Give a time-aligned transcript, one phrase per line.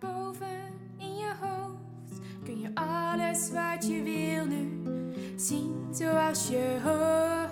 [0.00, 4.82] Daarboven in je hoofd, kun je alles wat je wil nu
[5.36, 6.78] zien zoals je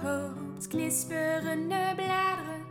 [0.02, 0.66] hoopt.
[0.68, 2.64] Knisperende bladeren,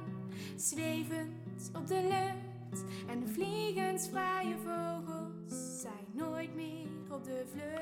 [0.55, 7.73] zwevend op de lucht en vliegensvrije vogels zijn nooit meer op de vlucht.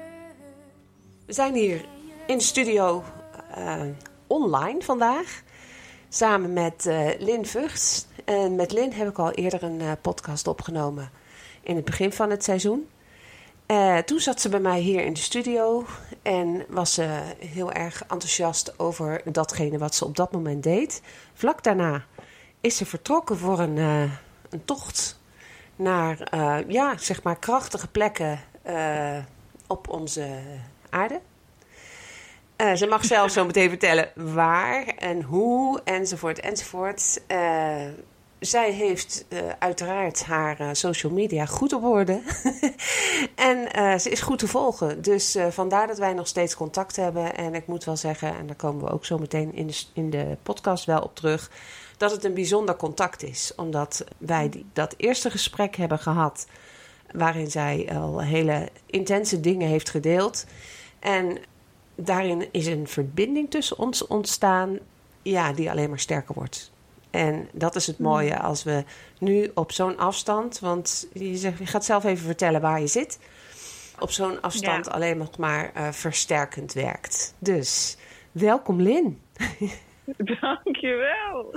[1.25, 1.85] We zijn hier
[2.27, 3.03] in de studio
[3.57, 3.81] uh,
[4.27, 5.41] online vandaag.
[6.09, 8.05] Samen met uh, Lin Vugts.
[8.25, 11.11] En met Lin heb ik al eerder een uh, podcast opgenomen.
[11.63, 12.87] In het begin van het seizoen.
[14.05, 15.85] toen zat ze bij mij hier in de studio.
[16.21, 21.01] En was ze heel erg enthousiast over datgene wat ze op dat moment deed.
[21.33, 22.05] Vlak daarna
[22.61, 23.77] is ze vertrokken voor een,
[24.49, 25.19] een tocht
[25.75, 26.35] naar
[26.67, 28.39] ja, zeg maar krachtige plekken
[29.67, 30.27] op onze
[30.89, 31.19] aarde.
[32.75, 37.21] Ze mag zelf zo meteen vertellen waar en hoe enzovoort enzovoort.
[38.45, 42.21] Zij heeft uh, uiteraard haar social media goed op orde.
[43.35, 45.01] en ze is goed te volgen.
[45.01, 47.35] Dus vandaar dat wij nog steeds contact hebben.
[47.35, 50.09] En ik moet wel zeggen, en daar komen we ook zo meteen in de, in
[50.09, 51.51] de podcast wel op terug.
[51.97, 53.53] Dat het een bijzonder contact is.
[53.55, 56.47] Omdat wij die, dat eerste gesprek hebben gehad.
[57.11, 60.45] Waarin zij al hele intense dingen heeft gedeeld.
[60.99, 61.37] En
[61.95, 64.79] daarin is een verbinding tussen ons ontstaan,
[65.21, 66.72] ja, die alleen maar sterker wordt.
[67.13, 68.83] En dat is het mooie als we
[69.19, 73.19] nu op zo'n afstand, want je, zegt, je gaat zelf even vertellen waar je zit,
[73.99, 77.35] op zo'n afstand alleen nog maar uh, versterkend werkt.
[77.39, 77.97] Dus
[78.31, 79.21] welkom Lin.
[80.41, 81.55] Dankjewel.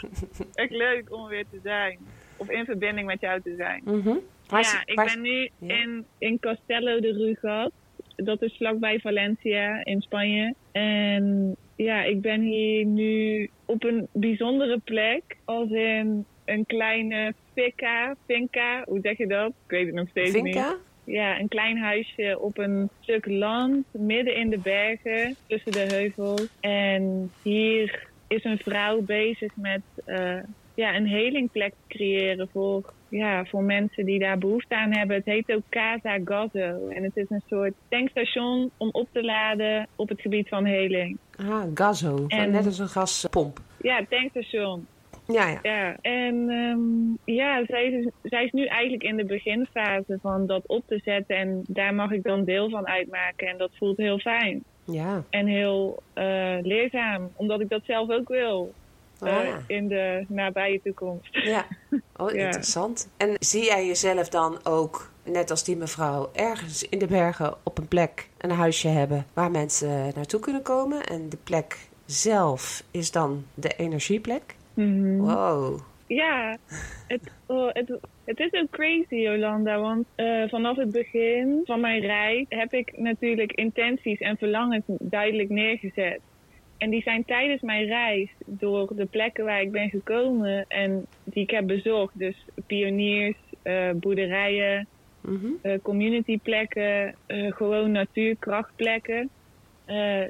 [0.55, 1.99] Echt leuk om weer te zijn.
[2.37, 3.83] Of in verbinding met jou te zijn.
[3.84, 4.21] Mm -hmm.
[4.49, 5.75] ja, ik ben nu ja.
[5.75, 7.72] in, in Castello de Rugat
[8.16, 10.55] dat is vlakbij Valencia in Spanje.
[10.72, 15.23] En ja, ik ben hier nu op een bijzondere plek.
[15.45, 18.17] Als in een kleine finca.
[18.27, 19.49] Finca, hoe zeg je dat?
[19.49, 20.71] Ik weet het nog steeds finca?
[20.71, 20.79] niet.
[21.15, 26.49] Ja, een klein huisje op een stuk land, midden in de bergen, tussen de heuvels.
[26.61, 30.39] En hier is een vrouw bezig met uh,
[30.75, 35.17] ja, een helingplek te creëren voor ja, voor mensen die daar behoefte aan hebben.
[35.17, 36.89] Het heet ook Casa Gazzo.
[36.89, 41.19] En het is een soort tankstation om op te laden op het gebied van heling.
[41.37, 42.25] Ah, Gazzo.
[42.28, 43.59] En, Net als een gaspomp.
[43.81, 44.87] Ja, tankstation.
[45.27, 45.59] Ja, ja.
[45.62, 45.97] ja.
[46.00, 50.83] En um, ja, zij is, zij is nu eigenlijk in de beginfase van dat op
[50.87, 51.37] te zetten.
[51.37, 53.49] En daar mag ik dan deel van uitmaken.
[53.49, 54.65] En dat voelt heel fijn.
[54.84, 55.22] Ja.
[55.31, 58.72] En heel uh, leerzaam, omdat ik dat zelf ook wil.
[59.21, 59.59] Oh, uh, ja.
[59.66, 61.28] in de nabije toekomst.
[61.32, 61.66] Ja,
[62.16, 62.44] oh, Ja.
[62.44, 63.10] interessant.
[63.16, 67.78] En zie jij jezelf dan ook, net als die mevrouw, ergens in de bergen op
[67.78, 71.03] een plek een huisje hebben waar mensen naartoe kunnen komen?
[71.06, 74.54] En de plek zelf is dan de energieplek?
[74.75, 75.16] Mhm.
[75.16, 75.81] Wow.
[76.06, 76.56] Ja,
[77.06, 79.81] het, oh, het, het is ook crazy, Jolanda.
[79.81, 85.48] Want eh, vanaf het begin van mijn reis heb ik natuurlijk intenties en verlangens duidelijk
[85.48, 86.21] neergezet.
[86.78, 91.43] En die zijn tijdens mijn reis door de plekken waar ik ben gekomen en die
[91.43, 92.19] ik heb bezocht.
[92.19, 92.37] Dus
[92.67, 94.87] pioniers, eh, boerderijen,
[95.21, 95.47] Mhm.
[95.63, 99.28] eh, communityplekken, eh, gewoon natuurkrachtplekken.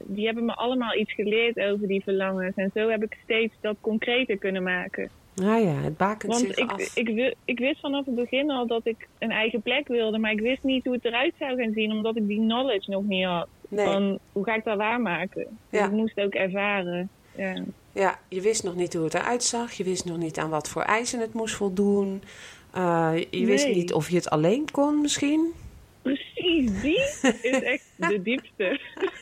[0.02, 2.56] Die hebben me allemaal iets geleerd over die verlangens.
[2.56, 5.08] En zo heb ik steeds dat concreter kunnen maken.
[5.34, 6.96] Nou ja, het bakent Want zich ik, af.
[6.96, 10.19] ik, ik wist vanaf het begin al dat ik een eigen plek wilde.
[10.19, 13.04] Maar ik wist niet hoe het eruit zou gaan zien, omdat ik die knowledge nog
[13.04, 13.49] niet had.
[13.68, 15.58] Nee, Van hoe ga ik dat waarmaken?
[15.70, 15.86] Dus Ja.
[15.86, 17.08] ik moest ook ervaren.
[17.36, 17.62] Ja.
[17.92, 19.72] ja, je wist nog niet hoe het eruit zag.
[19.72, 22.22] Je wist nog niet aan wat voor eisen het moest voldoen.
[22.76, 25.52] Uh, je wist niet of je het alleen kon misschien.
[26.02, 26.98] Precies, die
[27.42, 28.80] is echt de diepste.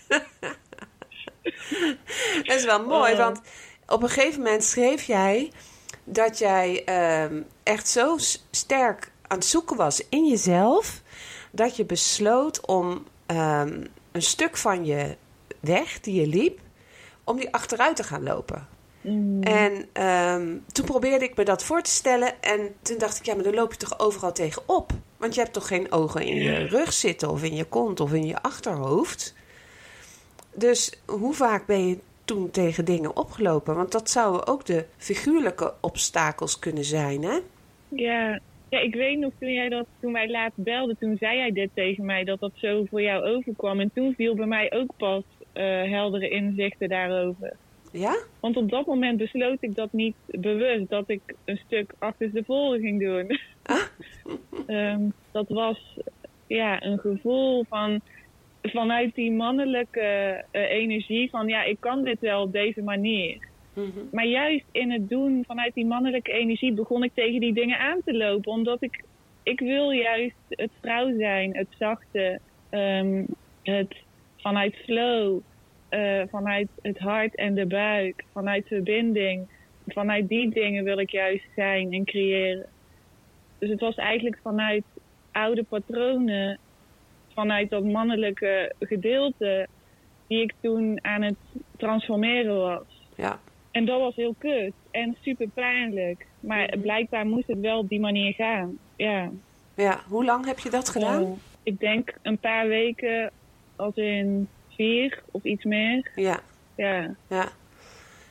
[2.44, 3.18] Dat is wel mooi, Oh.
[3.18, 3.40] want
[3.86, 5.50] op een gegeven moment schreef jij
[6.04, 8.16] dat jij ehm, echt zo
[8.50, 11.02] sterk aan het zoeken was in jezelf,
[11.50, 15.16] dat je besloot om ehm, een stuk van je
[15.60, 16.60] weg die je liep,
[17.24, 18.68] om die achteruit te gaan lopen.
[19.00, 19.42] Mm.
[19.42, 22.42] En ehm, toen probeerde ik me dat voor te stellen.
[22.42, 24.92] En toen dacht ik, ja, maar dan loop je toch overal tegenop?
[25.16, 28.12] Want je hebt toch geen ogen in je rug zitten, of in je kont, of
[28.12, 29.34] in je achterhoofd?
[30.52, 33.74] Dus hoe vaak ben je toen tegen dingen opgelopen?
[33.74, 37.38] Want dat zouden ook de figuurlijke obstakels kunnen zijn, hè?
[37.88, 38.40] Ja.
[38.74, 41.70] Ja, ik weet nog toen, jij dat, toen wij laatst belden, toen zei jij dit
[41.74, 43.80] tegen mij, dat dat zo voor jou overkwam.
[43.80, 45.22] En toen viel bij mij ook pas
[45.52, 47.56] eh, heldere inzichten daarover.
[47.92, 48.16] Ja?
[48.40, 52.44] Want op dat moment besloot ik dat niet bewust, dat ik een stuk achter de
[52.44, 53.26] voren ging doen.
[54.66, 55.00] Ehm,
[55.32, 55.98] dat was
[56.46, 58.00] ja, een gevoel van
[58.62, 60.00] vanuit die mannelijke
[60.50, 63.48] eh, energie van ja, ik kan dit wel op deze manier.
[63.74, 64.00] Mhm.
[64.10, 68.00] Maar juist in het doen vanuit die mannelijke energie begon ik tegen die dingen aan
[68.04, 68.52] te lopen.
[68.52, 69.04] Omdat ik,
[69.42, 72.40] ik wil juist het vrouw zijn, het zachte,
[72.70, 73.24] ehm,
[73.62, 73.94] het
[74.36, 75.40] vanuit flow,
[75.88, 79.46] eh, vanuit het hart en de buik, vanuit verbinding.
[79.86, 82.66] Vanuit die dingen wil ik juist zijn en creëren.
[83.58, 84.84] Dus het was eigenlijk vanuit
[85.32, 86.58] oude patronen,
[87.34, 89.66] vanuit dat mannelijke gedeelte,
[90.26, 91.36] die ik toen aan het
[91.76, 93.08] transformeren was.
[93.16, 93.38] Ja.
[93.74, 96.26] En dat was heel kut en super pijnlijk.
[96.40, 96.80] Maar Mhm.
[96.80, 98.78] blijkbaar moest het wel op die manier gaan.
[98.96, 99.30] Ja.
[99.74, 101.38] Ja, hoe lang heb je dat gedaan?
[101.62, 103.30] Ik denk een paar weken,
[103.76, 106.10] als in vier of iets meer.
[106.14, 106.40] Ja,
[106.76, 107.14] Ja.
[107.28, 107.48] ja.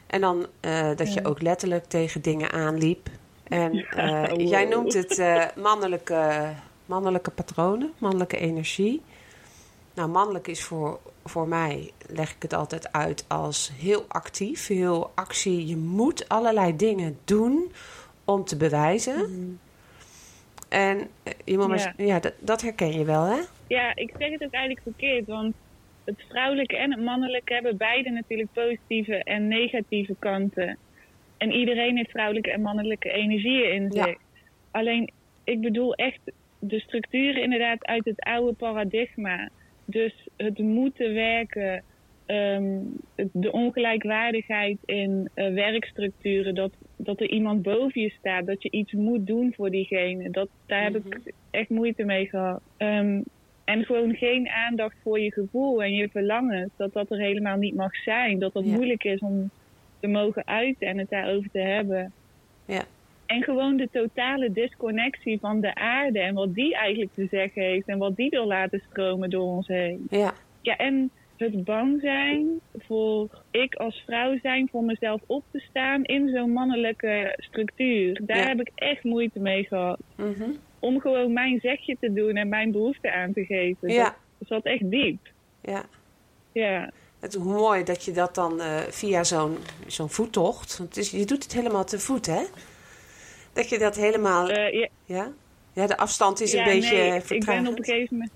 [0.08, 3.10] En dan eh, dat je ook letterlijk tegen dingen aanliep.
[3.44, 3.84] En Ja,
[4.24, 4.48] eh, wow.
[4.48, 6.50] jij noemt het eh, mannelijke,
[6.86, 9.02] mannelijke patronen, mannelijke energie.
[9.96, 15.12] Nou, mannelijk is voor, voor mij, leg ik het altijd uit als heel actief, heel
[15.16, 15.68] actie.
[15.68, 17.72] Je moet allerlei dingen doen
[18.26, 19.60] om te bewijzen.
[20.70, 21.94] En eh, je moet maar Ja.
[21.98, 23.40] z- ja, dat, dat herken je wel, hè?
[23.68, 25.26] ja, ik zeg het ook eigenlijk verkeerd.
[25.28, 25.54] Want
[26.04, 30.78] het vrouwelijke en het mannelijke hebben beide natuurlijk positieve en negatieve kanten.
[31.38, 34.04] En iedereen heeft vrouwelijke en mannelijke energieën in Ja.
[34.04, 34.18] zich.
[34.72, 35.12] Alleen,
[35.44, 36.20] ik bedoel echt
[36.60, 39.50] de structuren inderdaad uit het oude paradigma.
[39.86, 41.84] Dus het moeten werken,
[42.26, 42.80] ehm,
[43.32, 48.92] de ongelijkwaardigheid in eh, werkstructuren, dat, dat er iemand boven je staat, dat je iets
[48.92, 50.30] moet doen voor diegene.
[50.30, 51.08] Dat, daar heb Mhm.
[51.08, 52.62] ik echt moeite mee gehad.
[52.78, 53.22] Ehm,
[53.64, 57.76] en gewoon geen aandacht voor je gevoel en je verlangens, dat dat er helemaal niet
[57.76, 58.40] mag zijn.
[58.40, 58.72] Dat dat Ja.
[58.72, 59.52] moeilijk is om
[60.00, 62.14] te mogen uiten en het daarover te hebben.
[62.66, 62.84] Ja.
[63.26, 67.88] En gewoon de totale disconnectie van de aarde en wat die eigenlijk te zeggen heeft
[67.88, 70.08] en wat die wil laten stromen door ons heen.
[70.10, 72.48] Ja, Ja, en het bang zijn
[72.78, 78.22] voor ik als vrouw zijn voor mezelf op te staan in zo'n mannelijke structuur.
[78.26, 78.48] Daar Ja.
[78.48, 80.00] heb ik echt moeite mee gehad.
[80.16, 80.50] mhm.
[80.80, 83.90] Om gewoon mijn zegje te doen en mijn behoefte aan te geven.
[83.90, 85.20] ja, Dat, dat zat echt diep.
[85.62, 85.84] ja.
[86.52, 86.92] Ja.
[87.20, 90.78] Het is mooi dat je dat dan eh, via zo'n zo'n voettocht...
[90.78, 92.42] Want het is, je doet het helemaal te voet, hè?
[93.54, 94.50] Dat je dat helemaal...
[94.50, 95.32] Eh, ja, ja?
[95.74, 98.32] ja, de afstand is een beetje nee, ik ben op een gegeven moment.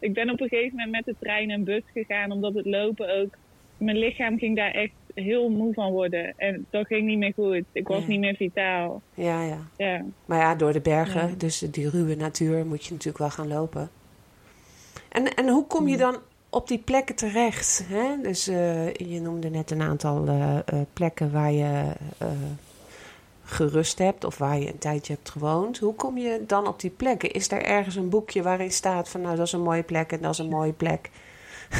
[0.00, 3.20] Ik ben op een gegeven moment met de trein en bus gegaan, omdat het lopen
[3.20, 3.34] ook.
[3.76, 6.34] Mijn lichaam ging daar echt heel moe van worden.
[6.36, 7.64] En dat ging niet meer goed.
[7.72, 8.06] Ik was Ja.
[8.06, 9.02] niet meer vitaal.
[9.14, 9.58] Ja, ja.
[9.76, 10.04] Ja.
[10.24, 11.34] Maar ja, door de bergen, Ja.
[11.38, 13.90] dus die ruwe natuur, moet je natuurlijk wel gaan lopen.
[15.08, 16.16] En, en hoe kom je dan
[16.50, 17.84] op die plekken terecht?
[17.88, 18.22] Hè?
[18.22, 20.58] Dus eh, je noemde net een aantal eh,
[20.92, 21.92] plekken waar je
[23.44, 25.78] gerust hebt of waar je een tijdje hebt gewoond.
[25.78, 27.30] Hoe kom je dan op die plekken?
[27.30, 30.20] Is er ergens een boekje waarin staat van nou dat is een mooie plek en
[30.20, 31.10] dat is een mooie plek?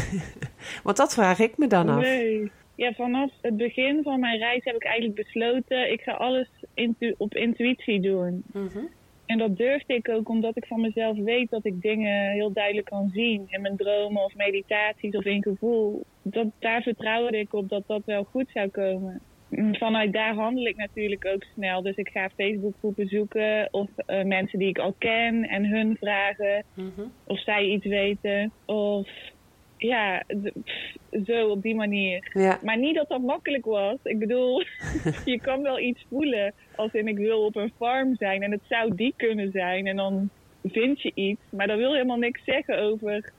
[0.84, 2.02] Want dat vraag ik me dan af.
[2.02, 2.50] Nee.
[2.76, 7.14] Ja, vanaf het begin van mijn reis heb ik eigenlijk besloten, ik ga alles intu-
[7.18, 8.42] op intuïtie doen.
[8.52, 8.78] Mhm.
[9.26, 12.86] En dat durfde ik ook omdat ik van mezelf weet dat ik dingen heel duidelijk
[12.86, 13.46] kan zien.
[13.48, 16.04] In mijn dromen of meditaties of in gevoel.
[16.22, 19.20] Dat, daar vertrouwde ik op dat dat wel goed zou komen.
[19.48, 21.82] Mm, Vanuit daar handel ik natuurlijk ook snel.
[21.82, 26.64] Dus ik ga Facebookgroepen zoeken of eh, mensen die ik al ken en hun vragen
[26.74, 27.00] Mhm.
[27.26, 28.52] of zij iets weten.
[28.64, 29.08] Of
[29.76, 30.22] ja,
[30.64, 30.94] pff,
[31.26, 32.30] zo op die manier.
[32.32, 33.96] Ja, Maar niet dat dat makkelijk was.
[34.02, 34.62] Ik bedoel,
[35.24, 38.62] je kan wel iets voelen als in ik wil op een farm zijn en het
[38.68, 40.28] zou die kunnen zijn en dan
[40.64, 41.40] vind je iets.
[41.50, 43.32] Maar dat wil helemaal niks zeggen over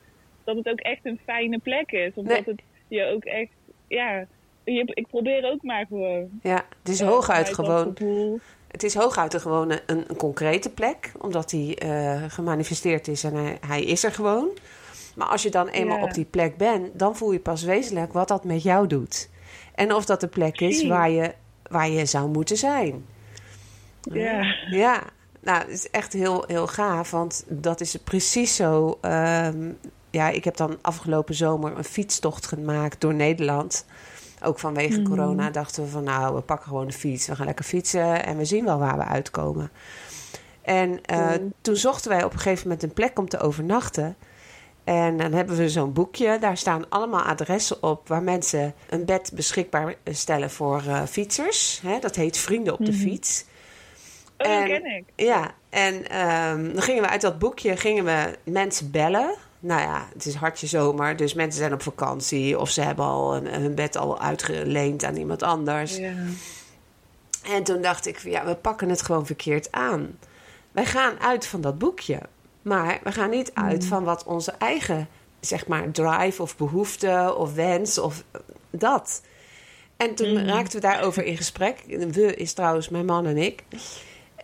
[0.43, 2.12] dat het ook echt een fijne plek is.
[2.15, 2.35] Of Nee.
[2.38, 3.51] dat het je ook echt,
[3.88, 4.25] ja,
[4.65, 6.27] ik probeer ook maar gewoon.
[6.41, 7.98] ja, het is eh, hooguit gewoon.
[8.67, 13.34] Het is hooguit een gewoon een, een concrete plek, omdat die eh, gemanifesteerd is en
[13.36, 14.48] hij, hij is er gewoon.
[15.15, 16.03] Maar als je dan eenmaal Ja.
[16.03, 19.29] op die plek bent, dan voel je pas wezenlijk wat dat met jou doet.
[19.75, 21.34] En of dat de plek is waar je,
[21.69, 23.05] waar je zou moeten zijn.
[24.01, 24.55] Ja.
[24.69, 25.03] Ja,
[25.41, 28.98] nou, het is echt heel, heel gaaf, want dat is precies zo.
[29.01, 29.72] ehm,
[30.10, 33.86] ja, ik heb dan afgelopen zomer een fietstocht gemaakt door Nederland.
[34.45, 35.09] Ook vanwege Mhm.
[35.09, 37.27] corona dachten we van nou, we pakken gewoon de fiets.
[37.27, 39.71] We gaan lekker fietsen en we zien wel waar we uitkomen.
[40.61, 41.29] En eh,
[41.61, 44.15] toen zochten wij op een gegeven moment een plek om te overnachten.
[44.83, 46.37] En dan hebben we zo'n boekje.
[46.39, 51.79] Daar staan allemaal adressen op waar mensen een bed beschikbaar stellen voor eh, fietsers.
[51.83, 53.01] Hè, dat heet Vrienden op de Mhm.
[53.01, 53.45] Fiets.
[54.37, 55.03] Oh, En- dat ken ik.
[55.15, 59.35] Ja, en ehm, dan gingen we uit dat boekje gingen we mensen bellen.
[59.65, 63.36] Nou ja, het is hartje zomer, dus mensen zijn op vakantie of ze hebben al
[63.36, 65.98] een, hun bed al uitgeleend aan iemand anders.
[65.98, 66.13] Ja.
[67.43, 70.17] En toen dacht ik, ja, we pakken het gewoon verkeerd aan.
[70.72, 72.19] Wij gaan uit van dat boekje,
[72.62, 75.07] maar we gaan niet uit van wat onze eigen,
[75.39, 78.24] zeg maar, drive of behoefte of wens of
[78.69, 79.22] dat.
[79.98, 80.45] En toen Mhm.
[80.45, 81.84] raakten we daarover in gesprek.
[81.88, 83.63] We is trouwens mijn man en ik.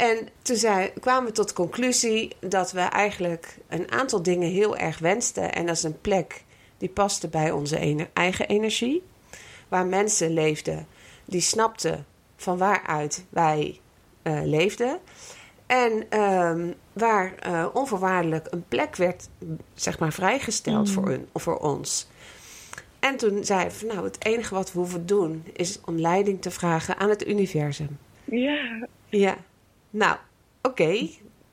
[0.02, 4.78] En toen zei, kwamen we tot de conclusie dat we eigenlijk een aantal dingen heel
[4.78, 5.54] erg wensten.
[5.54, 6.44] En dat is een plek
[6.78, 9.04] die paste bij onze eigen energie.
[9.68, 10.88] Waar mensen leefden
[11.26, 12.06] die snapten
[12.36, 13.80] van waaruit wij
[14.22, 15.00] eh, leefden.
[15.66, 19.30] En ehm, waar eh, onvoorwaardelijk een plek werd
[19.74, 20.94] zeg maar, vrijgesteld Mm.
[20.94, 22.08] voor, hun, voor ons.
[23.00, 26.42] En toen zei hij van nou, het enige wat we hoeven doen is om leiding
[26.42, 27.98] te vragen aan het universum.
[28.24, 28.88] Ja.
[29.10, 29.38] Ja,
[29.92, 30.18] nou,
[30.62, 31.08] oké.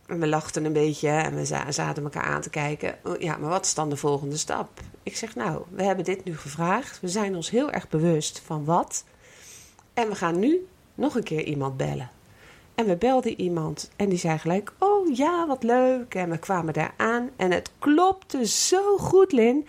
[0.06, 2.98] En we lachten een beetje en we za- zaten elkaar aan te kijken.
[3.04, 4.68] Oh, Ja, maar wat is dan de volgende stap?
[5.02, 7.00] Ik zeg, nou, we hebben dit nu gevraagd.
[7.00, 9.04] We zijn ons heel erg bewust van wat.
[9.94, 12.10] En we gaan nu nog een keer iemand bellen.
[12.74, 16.14] En we belden iemand en die zei gelijk, oh ja, wat leuk.
[16.14, 19.66] En we kwamen daar aan en het klopte zo goed, Lin.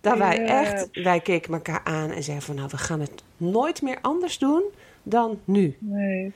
[0.00, 3.82] Dat wij echt, wij keken elkaar aan en zeiden van, nou, we gaan het nooit
[3.82, 4.62] meer anders doen
[5.02, 5.76] dan nu.
[5.78, 6.32] Nee.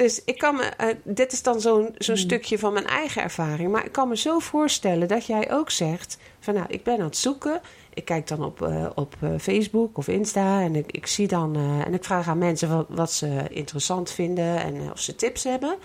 [0.00, 3.70] Dus ik kan me, eh, dit is dan zo'n zo'n stukje van mijn eigen ervaring.
[3.70, 7.04] Maar ik kan me zo voorstellen dat jij ook zegt: van nou, ik ben aan
[7.04, 7.60] het zoeken.
[7.94, 11.56] Ik kijk dan op, eh, op eh, Facebook of Insta en ik, ik zie dan
[11.56, 15.76] en ik vraag aan mensen wat, wat ze interessant vinden en of ze tips hebben.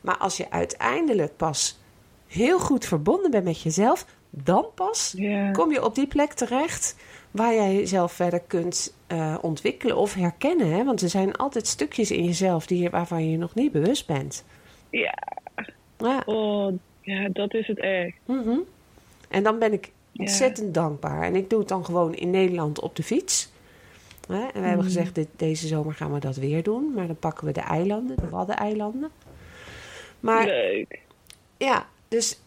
[0.00, 1.78] Maar als je uiteindelijk pas
[2.26, 5.14] heel goed verbonden bent met jezelf, dan pas
[5.52, 6.96] kom je op die plek terecht
[7.30, 10.70] waar jij jezelf verder kunt eh, ontwikkelen of herkennen.
[10.72, 10.84] Hè?
[10.84, 14.44] Want er zijn altijd stukjes in jezelf die, waarvan je je nog niet bewust bent.
[14.90, 15.14] Ja.
[15.98, 16.22] Ja.
[16.26, 18.16] Oh, ja, dat is het echt.
[18.24, 18.58] mhm.
[19.28, 20.24] En dan ben ik Ja.
[20.24, 21.22] ontzettend dankbaar.
[21.22, 23.50] En ik doe het dan gewoon in Nederland op de fiets.
[24.28, 24.34] Hè?
[24.40, 24.82] En we hebben Mhm.
[24.84, 26.92] gezegd, dit, deze zomer gaan we dat weer doen.
[26.94, 29.10] Maar dan pakken we de eilanden, de Waddeneilanden.
[30.20, 31.00] Maar Leuk.
[31.56, 32.40] Ja, dus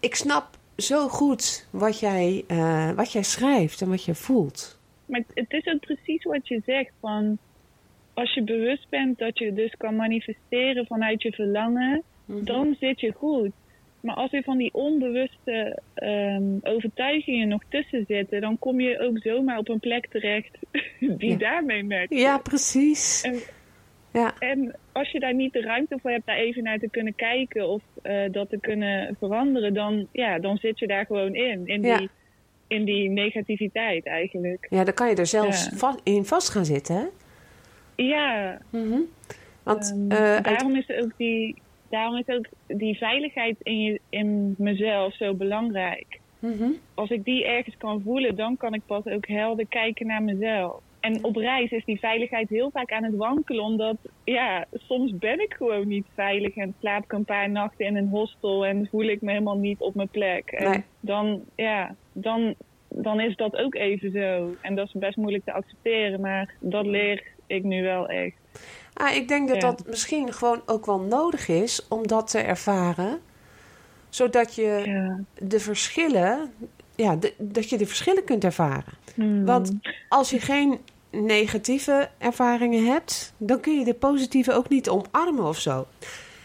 [0.00, 4.78] ik snap zo goed wat jij, eh, wat jij schrijft en wat je voelt.
[5.10, 6.92] Maar het- het is ook precies wat je zegt.
[7.00, 7.38] Van
[8.14, 12.44] als je bewust bent dat je dus kan manifesteren vanuit je verlangen, Mhm.
[12.44, 13.50] dan zit je goed.
[14.00, 19.18] Maar als er van die onbewuste ehm, overtuigingen nog tussen zitten, dan kom je ook
[19.18, 20.58] zomaar op een plek terecht
[21.20, 21.36] die Ja.
[21.36, 22.14] daarmee matcht.
[22.14, 23.22] Ja, precies.
[23.22, 23.34] En,
[24.12, 27.14] Ja, en als je daar niet de ruimte voor hebt daar even naar te kunnen
[27.14, 31.66] kijken of eh, dat te kunnen veranderen, dan, ja, dan zit je daar gewoon in.
[31.66, 31.98] In, Ja.
[31.98, 32.08] die,
[32.70, 34.66] in die negativiteit eigenlijk.
[34.70, 35.76] ja, dan kan je er zelfs Ja.
[35.76, 36.96] va- in vast gaan zitten.
[36.96, 37.04] Hè?
[38.04, 38.98] Ja, Mhm.
[39.62, 41.54] Want Ehm, eh, daarom, is ook die,
[41.90, 46.18] daarom is ook die veiligheid in, je, in mezelf zo belangrijk.
[46.38, 46.70] Mhm.
[46.94, 50.80] Als ik die ergens kan voelen, dan kan ik pas ook helder kijken naar mezelf.
[51.00, 55.40] En op reis is die veiligheid heel vaak aan het wankelen, omdat ja, soms ben
[55.40, 59.04] ik gewoon niet veilig en slaap ik een paar nachten in een hostel en voel
[59.04, 60.50] ik me helemaal niet op mijn plek.
[60.50, 60.84] En Nee.
[61.00, 62.54] dan, ja, dan,
[62.88, 64.54] dan is dat ook even zo.
[64.60, 68.36] En dat is best moeilijk te accepteren, maar dat leer ik nu wel echt.
[68.94, 69.70] ah, ik denk dat Ja.
[69.70, 73.20] dat misschien gewoon ook wel nodig is om dat te ervaren.
[74.08, 75.20] Zodat je Ja.
[75.46, 76.52] de verschillen,
[77.02, 78.92] ja, dat je de verschillen kunt ervaren.
[79.14, 79.44] Hmm.
[79.44, 79.72] Want
[80.08, 80.78] als je geen
[81.10, 85.86] negatieve ervaringen hebt, dan kun je de positieve ook niet omarmen of zo.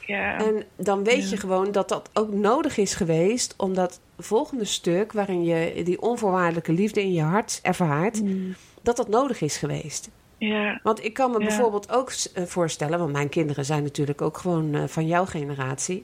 [0.05, 0.37] ja.
[0.37, 1.29] En dan weet Ja.
[1.29, 6.01] je gewoon dat dat ook nodig is geweest om dat volgende stuk, waarin je die
[6.01, 8.55] onvoorwaardelijke liefde in je hart ervaart, Hmm.
[8.81, 10.09] dat dat nodig is geweest.
[10.37, 10.79] ja.
[10.83, 11.45] Want ik kan me Ja.
[11.45, 16.03] bijvoorbeeld ook eh, voorstellen, want mijn kinderen zijn natuurlijk ook gewoon eh, van jouw generatie,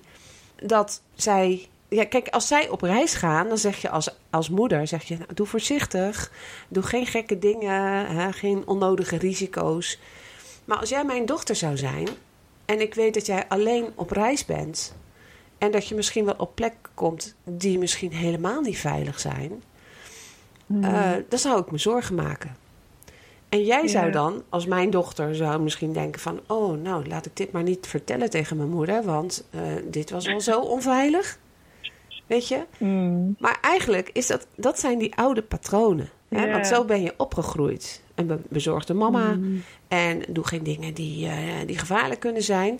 [0.56, 1.68] dat zij.
[1.94, 5.18] Ja, kijk, als zij op reis gaan, dan zeg je als, als moeder: zeg je,
[5.18, 6.32] nou, doe voorzichtig,
[6.68, 10.00] doe geen gekke dingen, hè, geen onnodige risico's.
[10.66, 12.08] Maar als jij mijn dochter zou zijn
[12.66, 14.96] en ik weet dat jij alleen op reis bent
[15.58, 19.64] en dat je misschien wel op plekken komt die misschien helemaal niet veilig zijn,
[20.66, 20.84] Hmm.
[20.84, 22.56] eh, dan zou ik me zorgen maken.
[23.50, 24.12] En jij zou Ja.
[24.12, 26.40] dan, als mijn dochter, zou misschien denken van...
[26.48, 29.04] oh, nou, laat ik dit maar niet vertellen tegen mijn moeder...
[29.04, 31.40] want eh, dit was wel zo onveilig.
[32.32, 32.64] Weet je?
[32.78, 33.36] Mm.
[33.40, 36.10] Maar eigenlijk is dat, dat zijn die oude patronen.
[36.30, 36.52] Hè?
[36.52, 38.04] Want zo ben je opgegroeid.
[38.16, 39.34] Een be- bezorgde mama.
[39.34, 39.64] Mm.
[39.88, 41.36] En doe geen dingen die, eh,
[41.66, 42.80] die gevaarlijk kunnen zijn.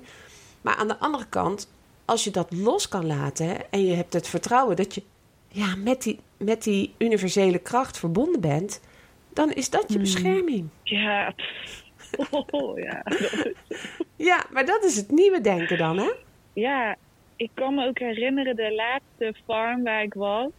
[0.62, 1.72] Maar aan de andere kant,
[2.06, 3.48] als je dat los kan laten...
[3.48, 5.04] hè, en je hebt het vertrouwen dat je
[5.48, 8.82] ja, met, die, met die universele kracht verbonden bent...
[9.34, 10.02] dan is dat je Mm.
[10.04, 10.68] bescherming.
[10.84, 11.34] Ja.
[12.52, 13.04] Oh, ja.
[14.16, 16.12] Ja, maar dat is het nieuwe denken dan, hè?
[16.54, 16.96] ja,
[17.42, 20.50] ik kan me ook herinneren de laatste farm waar ik was.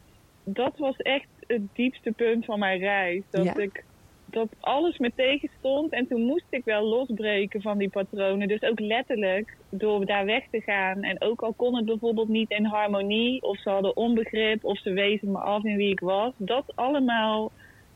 [0.45, 3.23] Dat was echt het diepste punt van mijn reis.
[3.31, 3.57] Dat Ja?
[3.57, 3.85] ik
[4.27, 8.49] dat alles me tegenstond en toen moest ik wel losbreken van die patronen.
[8.49, 11.03] Dus ook letterlijk door daar weg te gaan.
[11.03, 14.93] En ook al kon het bijvoorbeeld niet in harmonie, of ze hadden onbegrip, of ze
[14.93, 16.33] wezen me af in wie ik was.
[16.37, 17.53] Dat allemaal,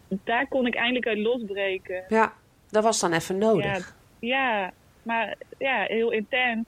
[0.08, 2.04] daar kon ik eindelijk uit losbreken.
[2.08, 2.32] Ja,
[2.70, 3.96] dat was dan even nodig.
[4.18, 6.66] Ja, maar ja, heel intens.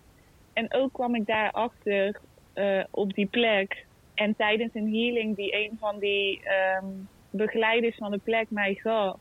[0.59, 2.21] En ook kwam ik daarachter
[2.53, 3.87] eh op die plek.
[4.15, 6.87] En tijdens een healing die een van die ehm,
[7.31, 9.17] begeleiders van de plek mij gaf.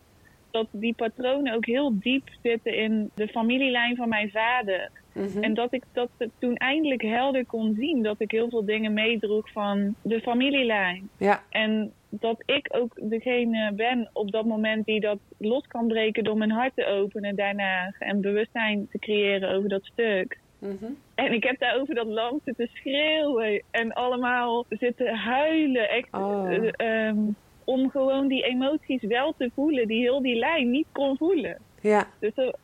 [0.51, 4.89] Dat die patronen ook heel diep zitten in de familielijn van mijn vader.
[5.13, 5.43] Mhm.
[5.43, 8.03] En dat ik dat toen eindelijk helder kon zien.
[8.03, 11.09] Dat ik heel veel dingen meedroeg van de familielijn.
[11.17, 16.23] Ja, En dat ik ook degene ben op dat moment die dat los kan breken
[16.23, 17.93] door mijn hart te openen daarna.
[17.99, 20.39] En bewustzijn te creëren over dat stuk.
[20.59, 20.91] mhm.
[21.17, 25.89] En ik heb daar over dat land zitten schreeuwen en allemaal zitten huilen.
[25.89, 26.51] Echt, Oh.
[26.53, 26.69] eh,
[27.07, 27.17] ehm,
[27.63, 31.57] om gewoon die emoties wel te voelen die heel die lijn niet kon voelen.
[31.81, 32.57] ja Dus dat,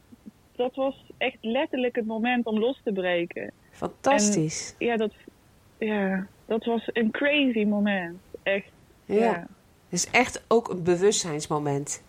[0.55, 3.51] dat was echt letterlijk het moment om los te breken.
[3.71, 4.75] fantastisch.
[4.79, 5.13] Ja, dat,
[5.77, 8.17] ja, dat was een crazy moment.
[8.43, 8.71] Echt.
[9.05, 9.15] ja.
[9.15, 9.47] Ja.
[9.89, 12.03] Het is echt ook een bewustzijnsmoment.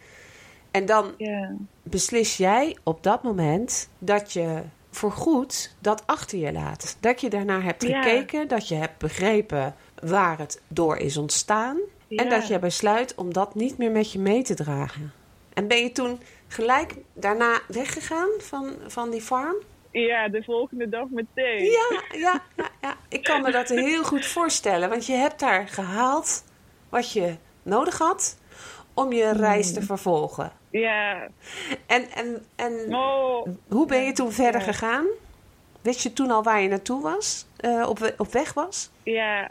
[0.70, 1.54] En dan ja.
[1.82, 4.62] beslis jij op dat moment dat je
[4.94, 6.96] voorgoed dat achter je laat.
[7.00, 8.02] Dat je daarnaar hebt Ja.
[8.02, 11.78] gekeken, dat je hebt begrepen waar het door is ontstaan.
[12.08, 15.12] En dat je besluit om dat niet meer met je mee te dragen.
[15.54, 19.54] En ben je toen gelijk daarna weggegaan van, van die farm?
[19.90, 21.64] Ja, de volgende dag meteen.
[21.64, 22.96] Ja, ja, ja, ja.
[23.08, 24.88] Ik kan me dat heel goed voorstellen.
[24.88, 26.44] Want je hebt daar gehaald
[26.88, 28.36] wat je nodig had
[28.94, 30.52] om je reis te vervolgen.
[30.80, 31.28] Ja.
[31.86, 34.66] En, en, en Oh, hoe ben je toen verder Ja.
[34.66, 35.06] gegaan?
[35.82, 37.46] Wist je toen al waar je naartoe was?
[37.56, 38.90] eh, op, op weg was?
[39.02, 39.50] ja.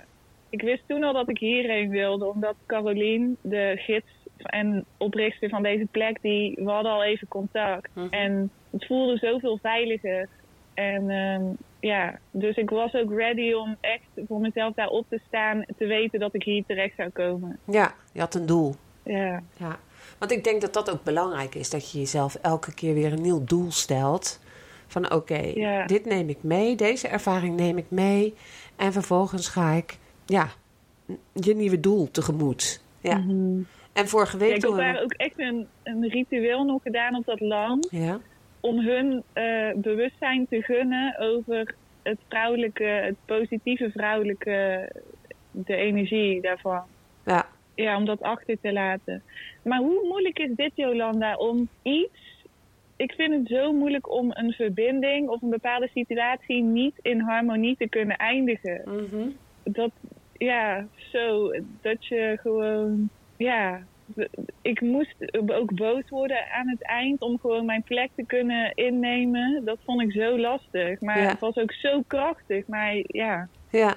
[0.49, 5.63] Ik wist toen al dat ik hierheen wilde, omdat Carolien, de gids en oprichter van
[5.63, 7.89] deze plek, die, we hadden al even contact.
[7.93, 8.07] Mhm.
[8.13, 10.27] En het voelde zoveel veiliger.
[10.73, 11.43] En ehm,
[11.79, 15.86] ja, dus ik was ook ready om echt voor mezelf daar op te staan, te
[15.86, 17.59] weten dat ik hier terecht zou komen.
[17.65, 18.75] Ja, je had een doel.
[19.03, 19.79] Ja, Ja.
[20.20, 21.70] Want ik denk dat dat ook belangrijk is.
[21.70, 24.39] Dat je jezelf elke keer weer een nieuw doel stelt.
[24.88, 25.86] Van oké, Ja.
[25.86, 26.76] dit neem ik mee.
[26.76, 28.34] Deze ervaring neem ik mee.
[28.76, 30.48] En vervolgens ga ik ja,
[31.34, 32.82] je nieuwe doel tegemoet.
[33.02, 33.24] Ja.
[33.94, 37.26] En vorige week Ja, ik heb we- ook echt een, een ritueel nog gedaan op
[37.26, 37.88] dat land.
[37.92, 38.20] Ja,
[38.60, 44.89] om hun eh, bewustzijn te gunnen over het vrouwelijke, het positieve vrouwelijke,
[45.52, 46.82] de energie daarvan.
[47.26, 49.24] ja, Ja, om dat achter te laten.
[49.63, 52.41] Maar hoe moeilijk is dit, Jolanda, om iets...
[52.95, 57.76] Ik vind het zo moeilijk om een verbinding of een bepaalde situatie niet in harmonie
[57.78, 58.82] te kunnen eindigen.
[58.86, 59.28] mhm.
[59.63, 59.91] Dat,
[60.38, 63.82] ja, zo, dat je gewoon, ja...
[64.62, 65.15] Ik moest
[65.52, 69.62] ook boos worden aan het eind om gewoon mijn plek te kunnen innemen.
[69.65, 71.02] Dat vond ik zo lastig.
[71.02, 71.28] Maar Ja.
[71.30, 72.67] het was ook zo krachtig.
[72.67, 73.95] Maar ja, ja,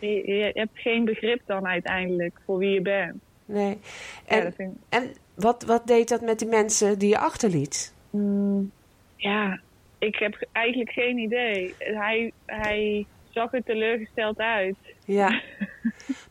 [0.00, 3.22] je, je hebt geen begrip dan uiteindelijk voor wie je bent.
[3.50, 3.78] Nee.
[4.24, 7.94] En, vind en wat, wat deed dat met die mensen die je achterliet?
[8.10, 8.70] Mm,
[9.16, 9.60] ja,
[9.98, 11.74] ik heb eigenlijk geen idee.
[11.78, 14.76] Hij, hij zag er teleurgesteld uit.
[15.04, 15.28] Ja.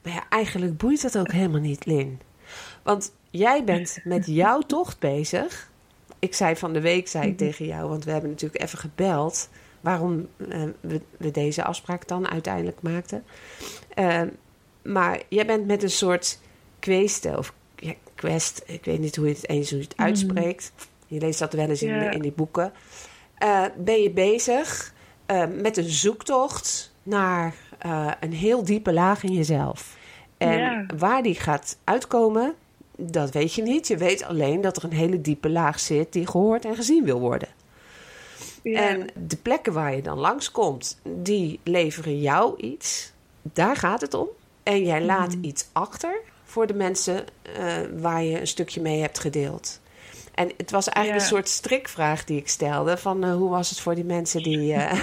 [0.03, 2.19] maar ja, eigenlijk boeit dat ook helemaal niet, Lin.
[2.84, 5.71] Want jij bent met jouw tocht bezig.
[6.19, 9.49] Ik zei van de week zei ik tegen jou, want we hebben natuurlijk even gebeld.
[9.82, 13.23] Waarom eh, we, we deze afspraak dan uiteindelijk maakten.
[13.93, 14.21] Eh,
[14.82, 16.39] maar jij bent met een soort
[16.80, 18.63] kweeste of ja, quest.
[18.65, 20.72] Ik weet niet hoe je het eens hoe je het uitspreekt.
[21.08, 22.12] Je leest dat wel eens in, Ja.
[22.12, 22.72] in die boeken.
[23.38, 24.94] Eh, ben je bezig
[25.26, 29.98] eh, met een zoektocht naar eh, een heel diepe laag in jezelf.
[30.38, 30.86] En Ja.
[30.98, 32.54] waar die gaat uitkomen,
[32.98, 33.88] dat weet je niet.
[33.88, 37.20] Je weet alleen dat er een hele diepe laag zit die gehoord en gezien wil
[37.20, 37.50] worden.
[38.63, 43.12] Ja, En de plekken waar je dan langskomt, die leveren jou iets.
[43.42, 44.28] Daar gaat het om.
[44.63, 49.20] En jij laat iets achter voor de mensen eh, waar je een stukje mee hebt
[49.20, 49.80] gedeeld.
[50.34, 51.32] En het was eigenlijk Ja.
[51.32, 54.74] een soort strikvraag die ik stelde: van eh, hoe was het voor die mensen die,
[54.74, 55.00] eh,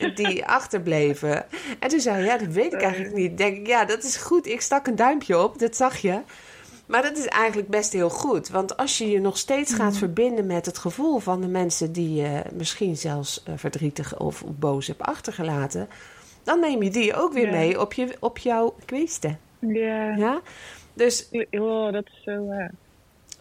[0.14, 1.46] die achterbleven?
[1.78, 3.38] En toen zei hij: Ja, dat weet ik eigenlijk niet.
[3.38, 4.46] Denk ik, ja, dat is goed.
[4.46, 6.20] Ik stak een duimpje op, dat zag je.
[6.86, 8.48] Maar dat is eigenlijk best heel goed.
[8.48, 12.14] Want als je je nog steeds gaat verbinden met het gevoel van de mensen die
[12.14, 15.88] je misschien zelfs verdrietig of boos hebt achtergelaten,
[16.42, 17.56] dan neem je die ook weer Ja.
[17.56, 19.38] mee op, je, op jouw kweesten.
[19.60, 20.14] Ja.
[20.16, 20.40] Ja?
[20.94, 22.72] Dus, Oh, dat is zo waar.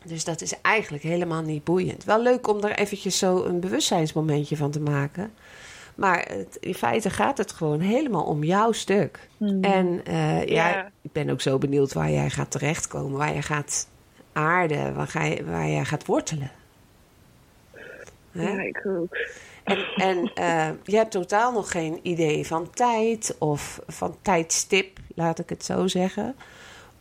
[0.05, 2.03] dus dat is eigenlijk helemaal niet boeiend.
[2.03, 5.31] Wel leuk om er eventjes zo een bewustzijnsmomentje van te maken.
[5.95, 9.29] Maar het, in feite gaat het gewoon helemaal om jouw stuk.
[9.61, 10.67] En eh, ja.
[10.69, 10.91] Ja.
[11.01, 13.17] ik ben ook zo benieuwd waar jij gaat terechtkomen.
[13.17, 13.87] Waar je gaat
[14.33, 14.93] aarden.
[14.95, 16.51] Waar, ga je, waar jij gaat wortelen.
[18.31, 18.49] Hè?
[18.51, 19.17] Ja, ik ook.
[19.63, 25.39] En, en eh, je hebt totaal nog geen idee van tijd of van tijdstip, laat
[25.39, 26.35] ik het zo zeggen.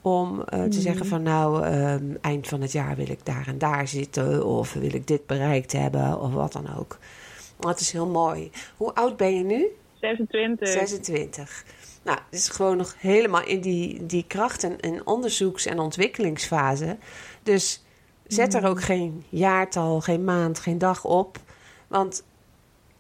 [0.03, 3.59] Om eh, te zeggen van nou, ehm, eind van het jaar wil ik daar en
[3.59, 4.47] daar zitten.
[4.47, 6.99] Of wil ik dit bereikt hebben of wat dan ook.
[7.61, 8.51] Het is heel mooi.
[8.77, 9.67] Hoe oud ben je nu?
[10.01, 10.69] 26.
[10.69, 11.65] 26.
[12.03, 16.97] Nou, het is gewoon nog helemaal in die, die kracht- en, onderzoeks- en ontwikkelingsfase.
[17.43, 17.85] Dus
[18.27, 21.39] zet er ook geen jaartal, geen maand, geen dag op.
[21.87, 22.25] Want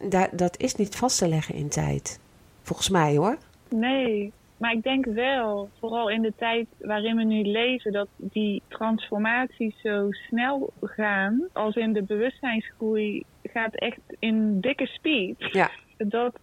[0.08, 2.18] da- dat is niet vast te leggen in tijd.
[2.62, 3.36] Volgens mij hoor.
[3.68, 8.62] Nee, maar ik denk wel, vooral in de tijd waarin we nu leven, dat die
[8.68, 11.48] transformaties zo snel gaan.
[11.52, 15.34] Als in de bewustzijnsgroei gaat echt in dikke speed.
[15.52, 15.70] Ja.
[15.96, 16.38] Dat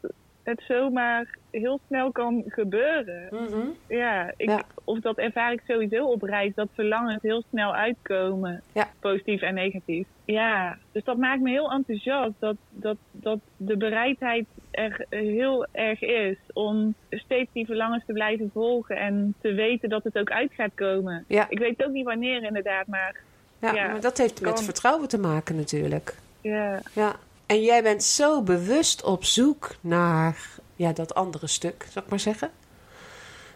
[0.45, 3.29] het zomaar heel snel kan gebeuren.
[3.88, 4.62] Ja, ik, Ja.
[4.84, 8.62] of dat ervaar ik sowieso op reis, dat verlangens heel snel uitkomen.
[8.73, 8.89] Ja.
[8.99, 10.08] Positief en negatief.
[10.25, 16.01] Ja, dus dat maakt me heel enthousiast dat, dat, dat de bereidheid er heel erg
[16.01, 20.51] is om steeds die verlangens te blijven volgen en te weten dat het ook uit
[20.53, 21.25] gaat komen.
[21.27, 21.45] Ja.
[21.49, 23.15] Ik weet ook niet wanneer inderdaad, maar
[23.60, 26.15] Ja, maar dat heeft met vertrouwen te maken natuurlijk.
[26.41, 26.79] ja.
[26.93, 27.15] Ja.
[27.45, 30.38] En jij bent zo bewust op zoek naar
[30.75, 32.49] ja, dat andere stuk, zal ik maar zeggen.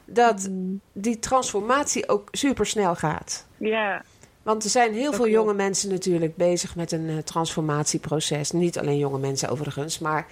[0.06, 0.50] Dat
[0.94, 3.46] die transformatie ook super snel gaat.
[3.58, 4.04] Ja,
[4.44, 5.40] Want er zijn heel Dat veel klopt.
[5.40, 8.52] jonge mensen natuurlijk bezig met een eh, transformatieproces.
[8.52, 10.28] Niet alleen jonge mensen overigens, maar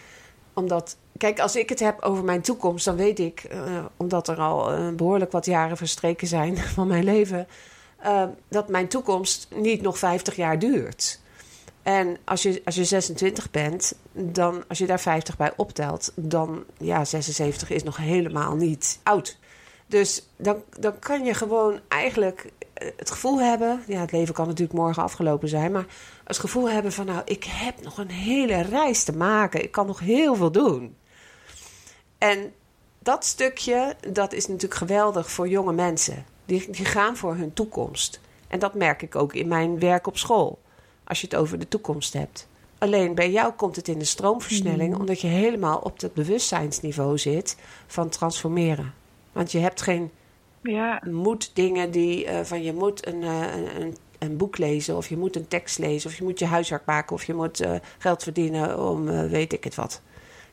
[0.54, 0.98] omdat...
[1.18, 3.40] Kijk, als ik het heb over mijn toekomst, dan weet ik...
[3.44, 7.48] eh, omdat er al eh, behoorlijk wat jaren verstreken zijn van mijn leven...
[8.50, 11.20] dat mijn toekomst niet nog 50 jaar duurt.
[11.88, 16.12] En als je, als je 26 bent, dan als je daar 50 bij optelt...
[16.16, 19.38] dan, ja, 76 is nog helemaal niet oud.
[19.86, 23.84] Dus dan, dan kan je gewoon eigenlijk eh, het gevoel hebben...
[23.88, 25.72] Ja, het leven kan natuurlijk morgen afgelopen zijn...
[25.72, 25.86] maar
[26.24, 27.06] het gevoel hebben van...
[27.06, 29.64] nou, ik heb nog een hele reis te maken.
[29.64, 30.96] Ik kan nog heel veel doen.
[32.18, 32.54] En
[33.00, 36.26] dat stukje, dat is natuurlijk geweldig voor jonge mensen.
[36.46, 38.20] Die, die gaan voor hun toekomst.
[38.48, 40.60] En dat merk ik ook in mijn werk op school.
[41.08, 42.48] Als je het over de toekomst hebt.
[42.78, 44.96] Alleen bij jou komt het in de stroomversnelling...
[45.00, 48.94] omdat je helemaal op het bewustzijnsniveau zit van transformeren.
[49.32, 50.12] Want je hebt geen
[50.62, 54.98] ja, moet dingen die eh, van je moet een, eh, een, een, een boek lezen
[54.98, 57.60] of je moet een tekst lezen of je moet je huiswerk maken of je moet
[57.60, 60.02] eh, geld verdienen om weet ik het wat.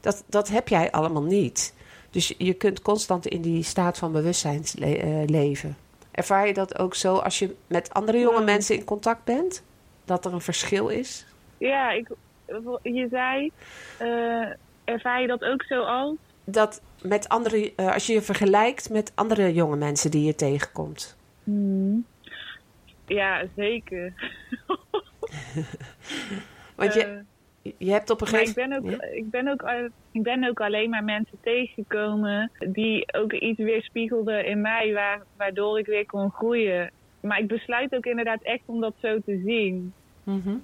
[0.01, 1.75] Dat, dat heb jij allemaal niet.
[2.11, 5.77] Dus je- kunt constant in die staat van bewustzijn le- eh, leven.
[6.11, 8.45] Ervaar je dat ook zo als je met andere jonge Ja.
[8.45, 9.62] mensen in contact bent?
[10.05, 11.27] Dat er een verschil is?
[11.59, 12.09] ja ik,
[12.83, 13.51] je zei,
[13.99, 14.47] eh,
[14.85, 16.17] ervaar je dat ook zo als?
[16.45, 21.17] Dat met andere, eh, als je je vergelijkt met andere jonge mensen die je tegenkomt.
[23.07, 24.12] Ja, zeker.
[26.77, 27.17] Want Eh,
[27.62, 29.07] je, je hebt op een Maar ik gegeven ben, ook, Ja?
[29.11, 34.47] ik, ben ook, al- ik ben ook alleen maar mensen tegengekomen die ook iets weerspiegelden
[34.47, 36.90] in mij, waar, waardoor ik weer kon groeien.
[37.27, 39.93] Maar ik besluit ook inderdaad echt om dat zo te zien.
[40.25, 40.57] Mhm.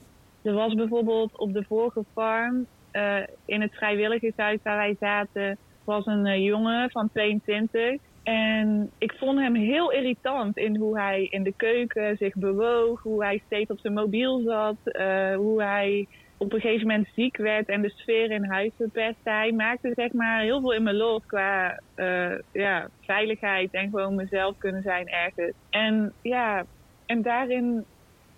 [0.43, 6.07] Er was bijvoorbeeld op de vorige farm, eh, in het vrijwilligershuis waar wij zaten, was
[6.07, 8.01] een eh, jongen van 22.
[8.23, 13.25] En ik vond hem heel irritant in hoe hij in de keuken zich bewoog, hoe
[13.25, 16.07] hij steeds op zijn mobiel zat, eh, hoe hij
[16.43, 19.31] op een gegeven moment ziek werd en de sfeer in huis verpestte.
[19.31, 24.15] Hij maakte zeg maar heel veel in me los qua eh, ja, veiligheid en gewoon
[24.15, 25.53] mezelf kunnen zijn ergens.
[25.71, 26.65] En ja,
[27.07, 27.85] en daarin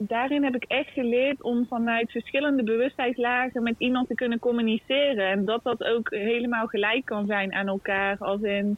[0.08, 5.30] daarin heb ik echt geleerd om vanuit verschillende bewustzijnslagen met iemand te kunnen communiceren.
[5.30, 8.16] En dat dat ook helemaal gelijk kan zijn aan elkaar.
[8.18, 8.76] Als in,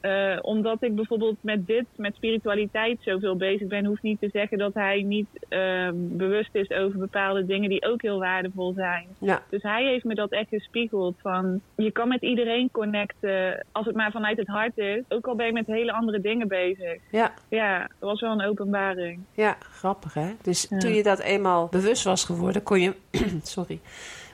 [0.00, 4.58] eh, omdat ik bijvoorbeeld met dit, met spiritualiteit zoveel bezig ben, hoeft niet te zeggen
[4.58, 9.06] dat hij niet ehm, bewust is over bepaalde dingen die ook heel waardevol zijn.
[9.18, 9.42] Ja.
[9.50, 13.94] Dus hij heeft me dat echt gespiegeld van je kan met iedereen connecten als het
[13.96, 15.02] maar vanuit het hart is.
[15.08, 16.98] Ook al ben je met hele andere dingen bezig.
[17.10, 17.32] Ja.
[17.48, 19.20] Ja, dat was wel een openbaring.
[19.34, 20.28] Ja, grappig hè.
[20.42, 20.78] Dus Ja.
[20.78, 22.94] toen je dat eenmaal bewust was geworden, kon je,
[23.42, 23.80] sorry,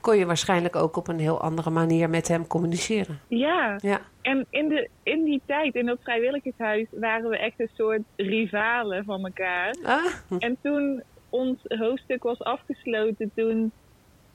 [0.05, 3.19] kon je waarschijnlijk ook op een heel andere manier met hem communiceren.
[3.29, 7.71] Ja, Ja, en in, de, in die tijd, in dat vrijwilligershuis, waren we echt een
[7.75, 9.75] soort rivalen van elkaar.
[9.85, 13.73] ah, En toen ons hoofdstuk was afgesloten, toen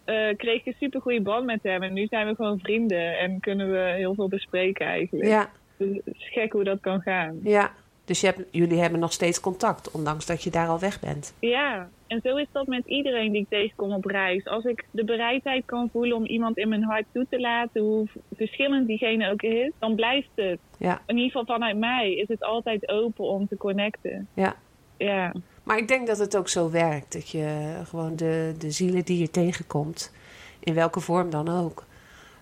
[0.06, 1.84] eh, kreeg ik een super goede band met hem.
[1.84, 5.28] En nu zijn we gewoon vrienden en kunnen we heel veel bespreken eigenlijk.
[5.28, 7.40] ja, Dus het is gek hoe dat kan gaan.
[7.44, 7.72] ja.
[8.10, 11.34] Dus je hebt, jullie hebben nog steeds contact, ondanks dat je daar al weg bent.
[11.40, 14.46] Ja, en zo is dat met iedereen die ik tegenkom op reis.
[14.46, 18.08] Als ik de bereidheid kan voelen om iemand in mijn hart toe te laten, hoe
[18.36, 20.60] verschillend diegene ook is, dan blijft het.
[20.78, 24.28] Ja, In ieder geval vanuit mij is het altijd open om te connecten.
[24.34, 24.56] ja.
[24.98, 27.14] Ja, Maar ik denk dat het ook zo werkt.
[27.14, 30.12] Dat je gewoon de, de zielen die je tegenkomt,
[30.60, 31.84] in welke vorm dan ook,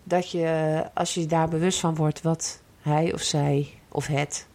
[0.04, 4.48] dat je als je daar bewust van wordt wat hij of zij of het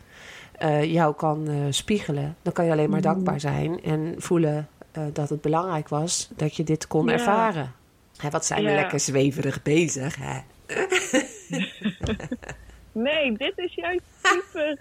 [0.62, 3.08] eh, jou kan eh, spiegelen, dan kan je alleen maar Mhm.
[3.08, 7.12] dankbaar zijn en voelen eh, dat het belangrijk was dat je dit kon Ja.
[7.12, 7.72] ervaren.
[8.16, 10.38] Hè, wat zijn we lekker zweverig bezig, hè?
[12.92, 14.78] Nee, dit is juist super.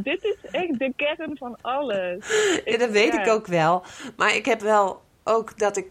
[0.00, 2.24] dit is echt de kern van alles.
[2.64, 3.20] Ja, dat weet ja.
[3.22, 3.82] ik ook wel.
[4.16, 5.86] Maar ik heb wel ook dat ik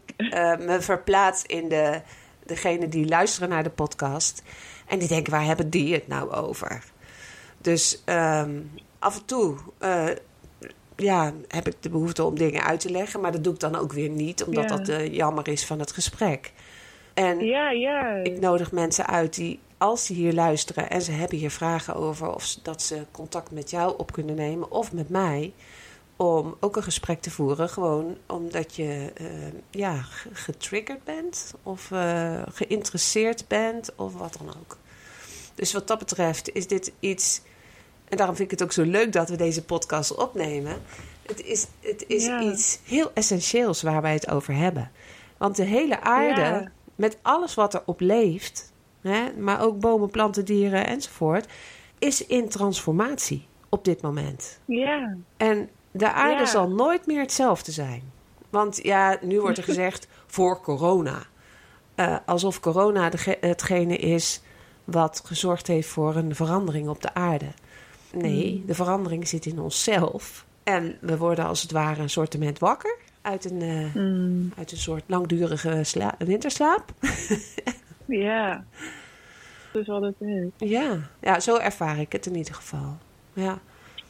[0.59, 2.01] me verplaats in de,
[2.45, 4.43] degene die luisteren naar de podcast.
[4.87, 6.83] En die denken, waar hebben die het nou over?
[7.57, 8.59] Dus ehm,
[8.99, 10.05] af en toe eh,
[10.95, 13.21] ja, heb ik de behoefte om dingen uit te leggen.
[13.21, 14.75] Maar dat doe ik dan ook weer niet, omdat Ja.
[14.77, 16.51] dat eh, jammer is van het gesprek.
[17.13, 18.15] En Ja, ja.
[18.15, 22.33] ik nodig mensen uit die, als ze hier luisteren en ze hebben hier vragen over,
[22.35, 25.53] of dat ze contact met jou op kunnen nemen of met mij,
[26.15, 27.69] om ook een gesprek te voeren.
[27.69, 29.25] Gewoon omdat je eh,
[29.69, 31.89] ja, ge- getriggerd bent of
[32.53, 34.77] geïnteresseerd bent of wat dan ook.
[35.55, 37.41] Dus wat dat betreft is dit iets.
[38.09, 40.77] En daarom vind ik het ook zo leuk dat we deze podcast opnemen.
[41.25, 42.41] Het is, het is Ja.
[42.41, 44.91] iets heel essentieels waar wij het over hebben.
[45.37, 46.71] Want de hele aarde, Ja.
[46.95, 51.45] met alles wat erop leeft, hè, maar ook bomen, planten, dieren enzovoort,
[51.99, 54.59] is in transformatie op dit moment.
[54.65, 56.45] Ja, En de aarde Ja.
[56.45, 58.11] zal nooit meer hetzelfde zijn.
[58.49, 61.23] Want ja, nu wordt er gezegd voor corona.
[61.95, 64.41] Eh, alsof corona dege- hetgene is
[64.83, 67.45] wat gezorgd heeft voor een verandering op de aarde.
[68.21, 70.45] Nee, de verandering zit in onszelf.
[70.63, 74.77] En we worden als het ware een soortement wakker uit een, eh, Mm, uit een
[74.77, 76.91] soort langdurige sla- winterslaap.
[78.07, 78.63] ja.
[79.71, 80.69] Dat is wat het is.
[80.69, 80.97] ja.
[81.21, 82.97] ja, zo ervaar ik het in ieder geval.
[83.33, 83.59] Ja,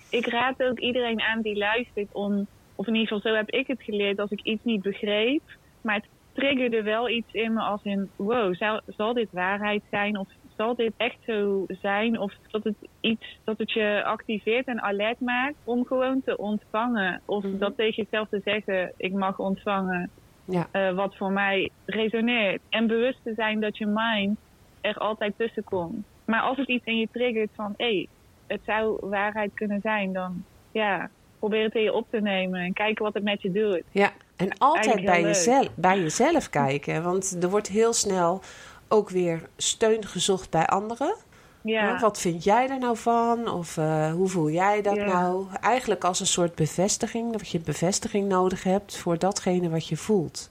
[0.10, 3.68] Ik raad ook iedereen aan die luistert om, of in ieder geval zo heb ik
[3.68, 5.42] het geleerd als ik iets niet begreep.
[5.82, 10.18] Maar het triggerde wel iets in me als in, wow, zal, zal dit waarheid zijn?
[10.18, 12.20] Of zal dit echt zo zijn?
[12.20, 17.22] Of dat het iets, dat het je activeert en alert maakt om gewoon te ontvangen.
[17.26, 17.58] Of Mhm.
[17.58, 20.10] dat tegen jezelf te zeggen, ik mag ontvangen.
[20.50, 22.62] ja, eh, wat voor mij resoneert.
[22.70, 24.38] En bewust te zijn dat je mind
[24.82, 26.06] er altijd tussen komt.
[26.26, 28.08] Maar als het iets in je triggert van, hé, hey,
[28.48, 32.74] het zou waarheid kunnen zijn, dan ja, probeer het in je op te nemen en
[32.74, 33.82] kijken wat het met je doet.
[33.92, 37.04] Ja, en altijd bij jezelf, bij jezelf kijken.
[37.04, 38.42] Want er wordt heel snel
[38.88, 41.16] ook weer steun gezocht bij anderen.
[41.62, 43.48] Ja, Wat vind jij er nou van?
[43.50, 45.06] Of eh, hoe voel jij dat Ja.
[45.06, 45.46] nou?
[45.62, 50.50] Eigenlijk als een soort bevestiging, dat je bevestiging nodig hebt voor datgene wat je voelt.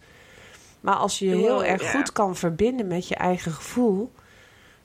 [0.81, 1.91] Maar als je je heel erg ja.
[1.91, 4.13] goed kan verbinden met je eigen gevoel,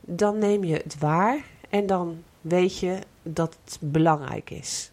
[0.01, 1.37] dan neem je het waar
[1.69, 4.91] en dan weet je dat het belangrijk is.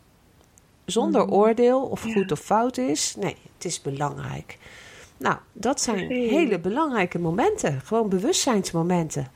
[0.85, 1.33] Zonder Mhm.
[1.33, 3.15] oordeel of goed of fout is.
[3.19, 4.59] Nee, het is belangrijk.
[5.19, 7.81] Nou, dat zijn hele belangrijke momenten.
[7.81, 9.27] Gewoon bewustzijnsmomenten.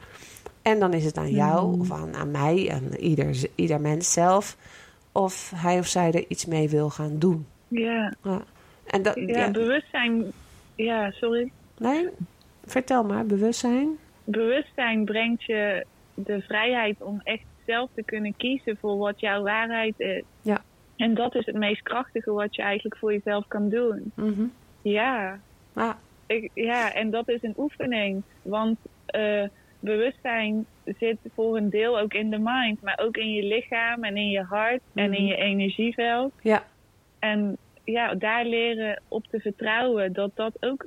[0.62, 1.81] En dan is het aan jou Mhm.
[1.81, 4.57] of aan, aan mij, aan ieder, ieder mens zelf,
[5.12, 7.47] of hij of zij er iets mee wil gaan doen.
[7.68, 8.14] ja.
[8.23, 8.42] Ja.
[8.87, 10.33] En dat, ja, ja, bewustzijn,
[10.75, 11.51] ja, sorry.
[11.79, 12.09] nee,
[12.64, 13.88] vertel maar, bewustzijn.
[14.25, 19.95] Bewustzijn brengt je de vrijheid om echt zelf te kunnen kiezen voor wat jouw waarheid
[20.01, 20.23] is.
[20.42, 20.62] Ja.
[20.97, 24.12] En dat is het meest krachtige wat je eigenlijk voor jezelf kan doen.
[24.14, 24.45] Mhm.
[24.83, 25.38] Ja,
[25.74, 25.94] Ah,
[26.26, 28.22] Ik, ja, en dat is een oefening.
[28.42, 29.44] Want eh,
[29.80, 34.16] bewustzijn zit voor een deel ook in de mind, maar ook in je lichaam en
[34.16, 35.30] in je hart en in Mhm.
[35.30, 36.32] je energieveld.
[36.42, 36.64] ja,
[37.18, 40.87] En ja, daar leren op te vertrouwen dat dat ook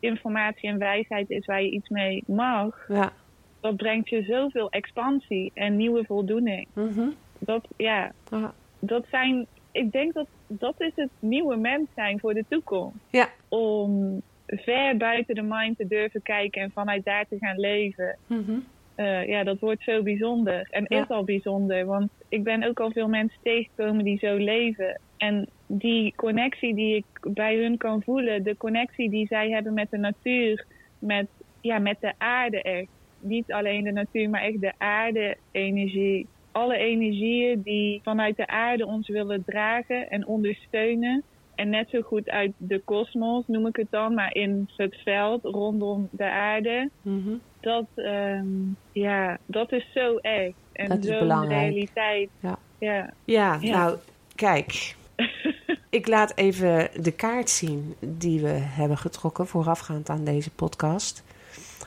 [0.00, 2.84] informatie en wijsheid is waar je iets mee mag.
[2.88, 3.12] ja.
[3.60, 6.66] Dat brengt je zoveel expansie en nieuwe voldoening.
[6.74, 7.08] Mhm.
[7.38, 8.54] dat, ja, Ja.
[8.78, 12.96] dat zijn, ik denk dat dat is het nieuwe mens zijn voor de toekomst.
[13.10, 13.28] Ja.
[13.48, 18.18] Om ver buiten de mind te durven kijken en vanuit daar te gaan leven.
[18.26, 18.58] Mhm.
[18.94, 20.68] Eh, ja, dat wordt zo bijzonder.
[20.70, 21.02] En Ja.
[21.02, 25.00] is al bijzonder, want ik ben ook al veel mensen tegengekomen die zo leven.
[25.16, 29.90] En die connectie die ik bij hun kan voelen, de connectie die zij hebben met
[29.90, 30.66] de natuur,
[30.98, 31.26] met,
[31.60, 32.88] ja, met de aarde echt.
[33.20, 36.26] Niet alleen de natuur, maar echt de aarde-energie.
[36.58, 41.22] Alle energieën die vanuit de aarde ons willen dragen en ondersteunen.
[41.54, 45.44] En net zo goed uit de kosmos, noem ik het dan, maar in het veld
[45.44, 47.30] rondom de aarde Mhm.
[47.60, 48.46] dat, ehm,
[48.92, 50.52] ja, dat is zo echt.
[50.72, 51.70] En Dat is zo'n belangrijk.
[51.70, 52.28] realiteit.
[52.40, 52.58] Ja.
[52.78, 53.10] Ja.
[53.24, 53.76] Ja, Ja.
[53.78, 53.96] nou,
[54.34, 54.96] kijk.
[55.90, 61.24] ik laat even de kaart zien die we hebben getrokken voorafgaand aan deze podcast.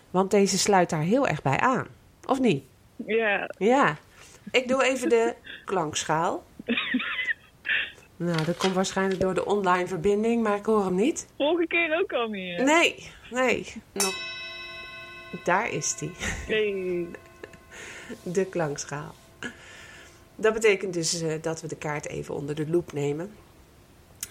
[0.09, 1.87] Want deze sluit daar heel erg bij aan.
[2.27, 2.63] Of niet?
[3.05, 3.49] ja.
[3.57, 3.97] Ja.
[4.51, 5.35] Ik doe even de
[5.65, 6.43] klankschaal.
[8.15, 11.27] Nou, dat komt waarschijnlijk door de online verbinding, maar ik hoor hem niet.
[11.37, 12.63] Vorige keer ook al meer.
[12.63, 13.73] Nee, nee.
[13.91, 14.13] Nog.
[15.43, 16.11] Daar is die.
[16.47, 17.07] Nee.
[18.23, 19.15] De klankschaal.
[20.35, 23.31] Dat betekent dus eh, dat we de kaart even onder de loep nemen.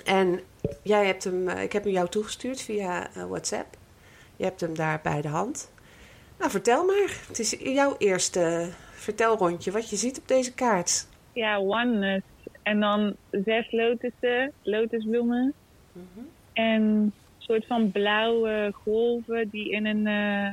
[0.05, 0.41] En
[0.83, 3.77] jij hebt hem, eh, ik heb hem jou toegestuurd via eh, WhatsApp.
[4.37, 5.71] Je hebt hem daar bij de hand.
[6.39, 7.21] Nou, vertel maar.
[7.29, 11.09] Het is jouw eerste vertelrondje wat je ziet op deze kaart.
[11.33, 12.25] Ja, oneness.
[12.63, 15.55] En dan zes lotussen, lotusbloemen.
[16.53, 20.49] En een soort van blauwe golven die in een eh,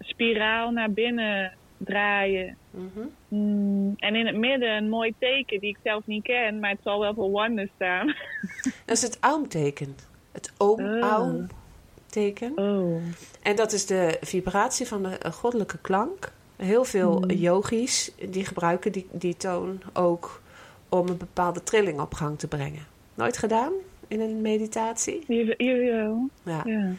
[0.00, 2.56] spiraal naar binnen draaien.
[2.70, 3.06] Mhm.
[3.28, 6.80] Mm, en in het midden een mooi teken die ik zelf niet ken, maar het
[6.82, 8.06] zal wel voor oneness staan.
[8.86, 9.96] Dat is het aumteken.
[10.32, 12.52] Het oom-aum-teken.
[12.56, 13.02] Oh.
[13.42, 16.32] En dat is de vibratie van de eh, goddelijke klank.
[16.56, 17.30] Heel veel Hmm.
[17.30, 20.40] yogis die gebruiken die, die toon ook
[20.88, 22.86] om een bepaalde trilling op gang te brengen.
[23.14, 23.72] Nooit gedaan
[24.08, 25.24] in een meditatie?
[25.56, 26.28] Jawel.
[26.42, 26.62] Ja.
[26.64, 26.92] Ja.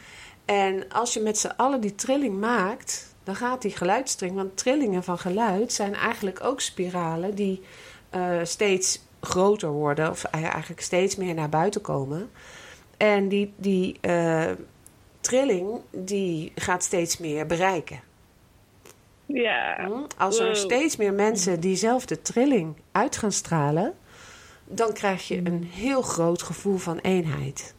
[0.44, 4.34] En als je met z'n allen die trilling maakt, dan gaat die geluidstring.
[4.34, 7.62] Want trillingen van geluid zijn eigenlijk ook spiralen die
[8.10, 12.30] eh, steeds groter worden, of eigenlijk steeds meer naar buiten komen.
[12.96, 14.50] En die, die eh,
[15.20, 18.00] trilling die gaat steeds meer bereiken.
[19.34, 19.76] Ja.
[19.86, 19.92] Hm?
[20.16, 20.54] Als er Wow.
[20.54, 23.94] steeds meer mensen diezelfde trilling uit gaan stralen,
[24.64, 27.74] dan krijg je een heel groot gevoel van eenheid.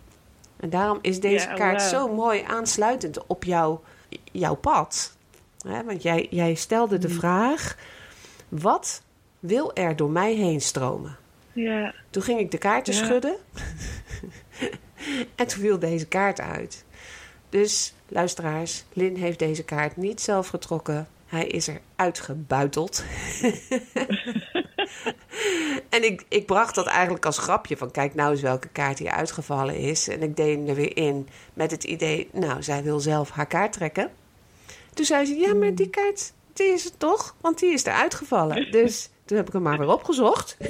[0.59, 3.81] En daarom is deze Ja, kaart zo mooi aansluitend op jouw,
[4.31, 5.17] jouw pad.
[5.85, 7.77] Want jij, jij stelde de vraag:
[8.49, 9.01] wat
[9.39, 11.17] wil er door mij heen stromen?
[11.53, 11.93] Ja.
[12.09, 13.03] Toen ging ik de kaarten Ja.
[13.05, 13.35] schudden.
[15.35, 16.85] en toen viel deze kaart uit.
[17.49, 21.07] Dus luisteraars, Lin heeft deze kaart niet zelf getrokken.
[21.29, 23.03] Hij is er uitgebuiteld.
[25.89, 29.11] en ik, ik bracht dat eigenlijk als grapje van kijk nou eens welke kaart hier
[29.11, 30.07] uitgevallen is.
[30.07, 33.47] En ik deed hem er weer in met het idee, nou zij wil zelf haar
[33.47, 34.11] kaart trekken.
[34.93, 37.35] Toen zei ze, ja maar die kaart, die is het toch?
[37.41, 38.71] Want die is er uitgevallen.
[38.79, 40.57] Dus toen heb ik hem maar weer opgezocht.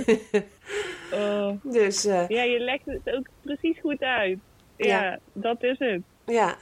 [1.13, 1.51] Oh.
[1.63, 4.37] Dus eh, Ja, je legt het ook precies goed uit.
[4.75, 5.19] Ja, Ja.
[5.33, 6.01] dat is het.
[6.25, 6.55] ja,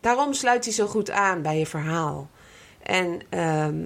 [0.00, 2.30] daarom sluit hij zo goed aan bij je verhaal.
[2.90, 3.84] En ehm,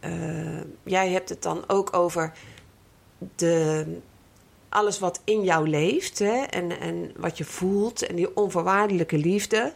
[0.00, 2.32] eh, jij hebt het dan ook over
[3.36, 3.84] de,
[4.68, 6.42] alles wat in jou leeft hè?
[6.42, 9.72] En, en wat je voelt en die onvoorwaardelijke liefde.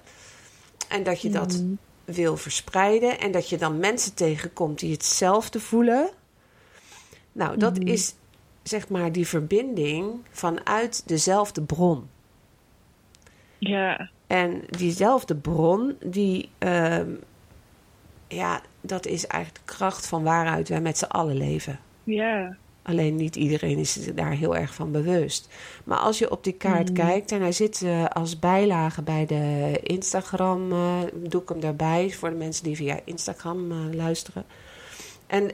[0.88, 1.72] En dat je dat Mhm.
[2.05, 6.11] wil verspreiden en dat je dan mensen tegenkomt die hetzelfde voelen.
[7.33, 7.87] Nou, dat Mhm.
[7.87, 8.14] is
[8.62, 12.09] zeg maar die verbinding vanuit dezelfde bron.
[13.59, 14.11] Ja.
[14.26, 17.11] En diezelfde bron, die, ehm,
[18.30, 21.78] ja, dat is eigenlijk de kracht van waaruit wij met z'n allen leven.
[22.04, 22.56] Ja.
[22.82, 25.48] Alleen niet iedereen is daar heel erg van bewust.
[25.84, 29.78] Maar als je op die kaart kijkt en hij zit eh, als bijlage bij de
[29.82, 34.44] Instagram, eh, doe ik hem daarbij voor de mensen die via Instagram eh, luisteren.
[35.26, 35.50] En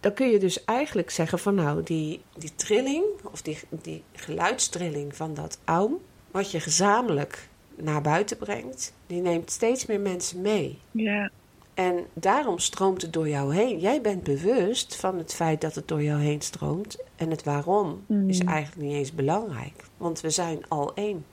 [0.00, 5.16] dan kun je dus eigenlijk zeggen van nou, die, die trilling of die, die geluidstrilling
[5.16, 5.98] van dat aum,
[6.30, 10.78] wat je gezamenlijk naar buiten brengt, die neemt steeds meer mensen mee.
[10.90, 11.30] Ja.
[11.78, 13.78] En daarom stroomt het door jou heen.
[13.78, 16.98] Jij bent bewust van het feit dat het door jou heen stroomt.
[17.16, 18.28] En het waarom Mm.
[18.28, 19.84] is eigenlijk niet eens belangrijk.
[19.96, 21.24] Want we zijn al één.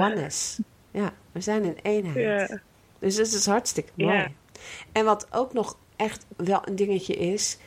[0.00, 0.58] Oneness.
[0.90, 2.60] Ja, we zijn een eenheid.
[2.98, 4.34] Dus dat is hartstikke mooi.
[4.92, 7.58] En wat ook nog echt wel een dingetje is...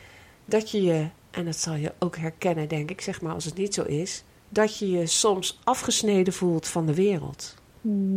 [0.44, 3.54] dat je je, en dat zal je ook herkennen denk ik, zeg maar als het
[3.56, 4.24] niet zo is...
[4.48, 7.54] dat je je soms afgesneden voelt van de wereld.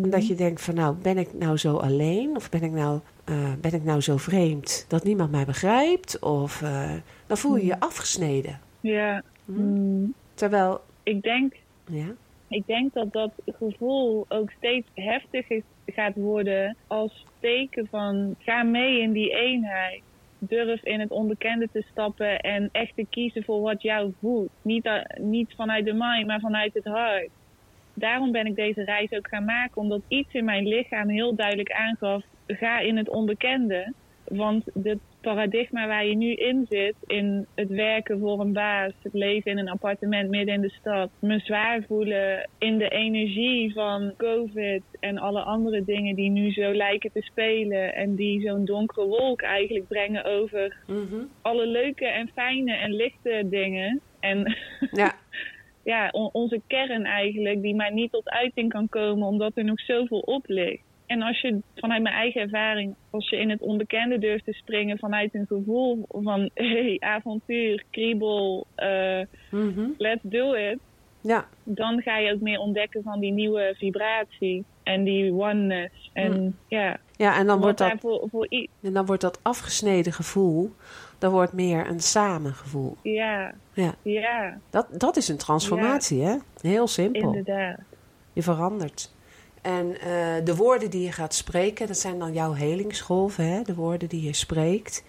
[0.10, 2.36] Dat je denkt van nou, ben ik nou zo alleen?
[2.36, 6.20] Of ben ik nou, eh, ben ik nou zo vreemd dat niemand mij begrijpt?
[6.20, 6.92] Of eh,
[7.28, 8.60] dan voel je je afgesneden.
[8.82, 9.24] Ja.
[9.46, 9.62] Hm?
[9.62, 11.54] Mm, Terwijl, ik denk
[11.88, 12.08] ja,
[12.48, 19.02] Ik denk dat dat gevoel ook steeds heftiger gaat worden als teken van ga mee
[19.02, 20.02] in die eenheid.
[20.40, 24.50] Durf in het onbekende te stappen en echt te kiezen voor wat jou voelt.
[24.62, 27.30] Niet, a- niet vanuit de mind, maar vanuit het hart.
[27.96, 31.72] Daarom ben ik deze reis ook gaan maken, omdat iets in mijn lichaam heel duidelijk
[31.72, 33.94] aangaf: ga in het onbekende.
[34.24, 39.14] Want het paradigma waar je nu in zit, in het werken voor een baas, het
[39.14, 44.14] leven in een appartement midden in de stad, me zwaar voelen in de energie van
[44.18, 49.06] COVID en alle andere dingen die nu zo lijken te spelen en die zo'n donkere
[49.08, 51.26] wolk eigenlijk brengen over Mhm.
[51.42, 54.02] alle leuke en fijne en lichte dingen.
[54.20, 54.56] En
[54.92, 55.14] ja,
[55.84, 59.80] ja, on- onze kern eigenlijk, die maar niet tot uiting kan komen omdat er nog
[59.80, 60.84] zoveel op ligt.
[61.06, 64.98] En als je vanuit mijn eigen ervaring, als je in het onbekende durft te springen
[64.98, 69.22] vanuit een gevoel van hey, avontuur, kriebel, eh,
[69.52, 69.90] mhm.
[69.98, 70.80] let's do it,
[71.24, 76.10] ja, dan ga je ook meer ontdekken van die nieuwe vibratie en die oneness.
[76.14, 80.14] En ja, ja, en dan wordt dat, voor, voor i- en dan wordt dat afgesneden
[80.14, 80.72] gevoel,
[81.18, 82.98] dan wordt meer een samengevoel.
[83.02, 86.36] ja, Ja, ja, dat, dat is een transformatie, hè?
[86.62, 87.22] Heel simpel.
[87.22, 87.80] inderdaad.
[88.34, 89.14] Je verandert.
[89.62, 93.62] En eh, de woorden die je gaat spreken, dat zijn dan jouw helingsgolven, hè?
[93.62, 95.04] de woorden die je spreekt,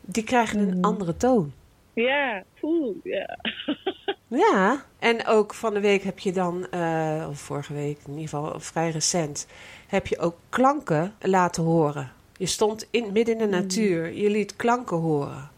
[0.00, 0.84] die krijgen een Mhm.
[0.84, 1.52] andere toon.
[1.94, 3.38] Ja, poeh, ja.
[4.28, 8.28] Ja, en ook van de week heb je dan, eh, of vorige week in ieder
[8.28, 9.46] geval vrij recent,
[9.86, 12.12] heb je ook klanken laten horen.
[12.36, 15.50] Je stond in, midden in de natuur, je liet klanken horen.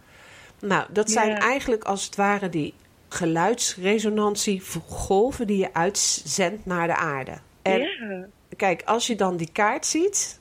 [0.60, 1.38] Nou, dat zijn Ja.
[1.38, 2.74] eigenlijk als het ware die
[3.08, 7.32] geluidsresonantiegolven die je uitzendt naar de aarde.
[7.62, 8.26] En ja.
[8.56, 10.38] kijk, als je dan die kaart ziet,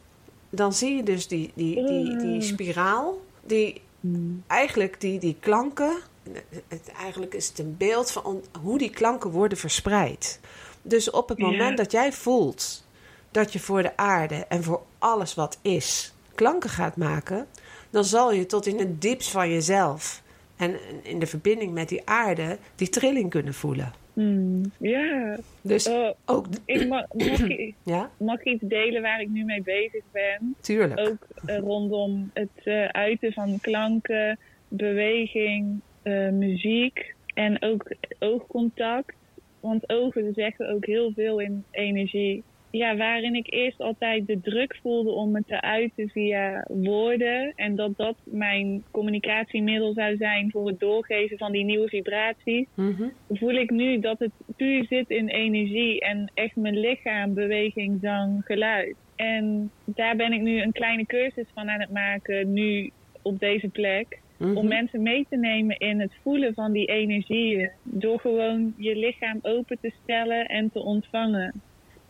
[0.49, 2.41] dan zie je dus die, die, die, die Mm.
[2.41, 3.81] spiraal, die
[4.47, 5.97] eigenlijk die, die klanken,
[6.67, 10.39] het, eigenlijk is het een beeld van hoe die klanken worden verspreid.
[10.81, 11.45] Dus op het Ja.
[11.45, 12.85] moment dat jij voelt
[13.31, 17.47] dat je voor de aarde en voor alles wat is klanken gaat maken,
[17.89, 20.21] dan zal je tot in het diepst van jezelf
[20.55, 23.93] en in de verbinding met die aarde die trilling kunnen voelen.
[24.13, 25.37] Hmm, ja.
[25.61, 29.43] Dus Oh, ook, ik mag, mag, ik, ja, mag ik iets delen waar ik nu
[29.43, 30.55] mee bezig ben?
[30.61, 30.99] tuurlijk.
[30.99, 39.15] Ook eh, rondom het eh, uiten van klanken, beweging, eh, muziek en ook oogcontact.
[39.59, 42.43] Want ogen zeggen ook heel veel in energie.
[42.71, 47.53] Ja, waarin ik eerst altijd de druk voelde om me te uiten via woorden.
[47.55, 53.03] En dat dat mijn communicatiemiddel zou zijn voor het doorgeven van die nieuwe vibraties Mhm.
[53.29, 58.41] voel ik nu dat het puur zit in energie en echt mijn lichaam, beweging, zang,
[58.45, 58.95] geluid.
[59.15, 62.91] En daar ben ik nu een kleine cursus van aan het maken, nu
[63.21, 64.19] op deze plek.
[64.37, 64.57] Mhm.
[64.57, 67.69] Om mensen mee te nemen in het voelen van die energieën.
[67.83, 71.61] Door gewoon je lichaam open te stellen en te ontvangen.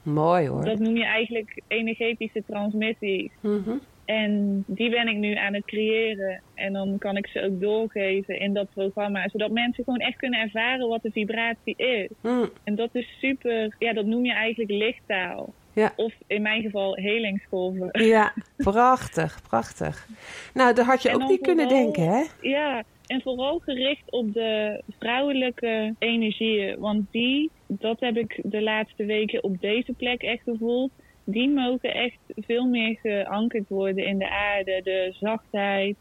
[0.03, 0.65] Mooi hoor.
[0.65, 3.31] Dat noem je eigenlijk energetische transmissie.
[3.41, 3.77] Mhm.
[4.07, 6.41] En die ben ik nu aan het creëren.
[6.53, 9.29] En dan kan ik ze ook doorgeven in dat programma.
[9.29, 12.09] Zodat mensen gewoon echt kunnen ervaren wat de vibratie is.
[12.21, 12.49] Mm.
[12.63, 15.53] En dat is super, ja, dat noem je eigenlijk lichttaal.
[15.77, 15.93] Ja.
[15.95, 17.89] Of in mijn geval helingsgolven.
[17.91, 20.07] Ja, prachtig, prachtig.
[20.53, 22.23] Nou, dat had je En ook niet kunnen denken, hè?
[22.41, 26.79] Ja, en vooral gericht op de vrouwelijke energieën.
[26.79, 30.91] Want die, dat heb ik de laatste weken op deze plek echt gevoeld.
[31.23, 34.81] Die mogen echt veel meer geankerd worden in de aarde.
[34.83, 35.95] De zachtheid,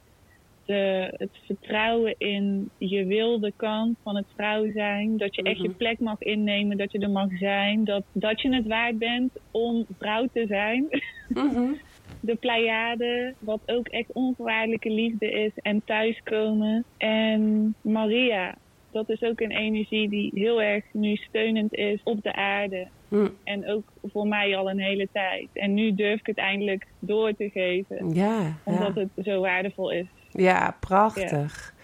[0.66, 5.16] de, het vertrouwen in je wilde kant van het vrouw zijn.
[5.16, 5.76] Dat je echt je Mhm.
[5.76, 7.84] plek mag innemen, dat je er mag zijn.
[7.84, 10.86] Dat, dat je het waard bent om vrouw te zijn.
[11.28, 11.72] Mhm.
[12.20, 15.50] de Pleiade, wat ook echt onvoorwaardelijke liefde is.
[15.54, 16.84] En thuiskomen.
[16.96, 18.54] En Maria,
[18.92, 22.86] dat is ook een energie die heel erg nu steunend is op de aarde.
[23.08, 23.30] Mm.
[23.44, 25.48] En ook voor mij al een hele tijd.
[25.52, 28.14] En nu durf ik het eindelijk door te geven.
[28.14, 29.00] Ja, Omdat ja.
[29.14, 30.06] het zo waardevol is.
[30.36, 31.74] Ja, prachtig.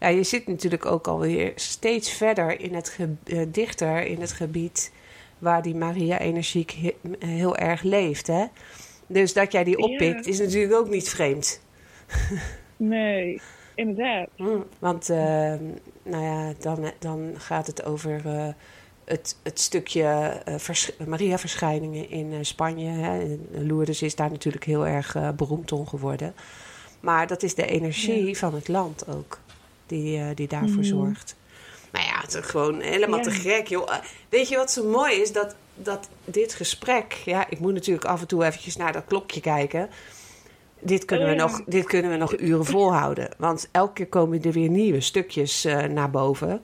[0.00, 4.92] Ja, je zit natuurlijk ook alweer steeds verder in het eh, dichter in het gebied
[5.38, 8.44] waar die Maria-energiek he- heel erg leeft, hè?
[9.06, 9.84] Dus dat jij die Ja.
[9.84, 11.60] oppikt is natuurlijk ook niet vreemd.
[12.76, 13.40] Nee,
[13.74, 14.28] inderdaad.
[14.36, 15.54] Mm, Want eh,
[16.02, 18.48] nou ja, dan, dan gaat het over eh,
[19.04, 22.88] het, het stukje vers- Maria-verschijningen in Spanje.
[22.90, 23.36] Hè.
[23.50, 26.34] Lourdes is daar natuurlijk heel erg beroemd om geworden.
[27.02, 29.38] Maar dat is de energie van het land ook,
[29.86, 30.82] die, eh, die daarvoor Mhm.
[30.84, 31.36] zorgt.
[31.90, 33.24] Maar ja, het is gewoon helemaal Ja.
[33.24, 33.90] te gek, joh.
[33.94, 33.98] Eh,
[34.28, 35.32] Weet je wat zo mooi is?
[35.32, 37.12] Dat, dat dit gesprek...
[37.24, 39.88] Ja, ik moet natuurlijk af en toe eventjes naar dat klokje kijken.
[40.80, 41.42] Dit kunnen, Oh, we, ja.
[41.46, 43.28] nog, dit kunnen we nog uren volhouden.
[43.38, 46.62] Want elke keer komen er weer nieuwe stukjes eh, naar boven.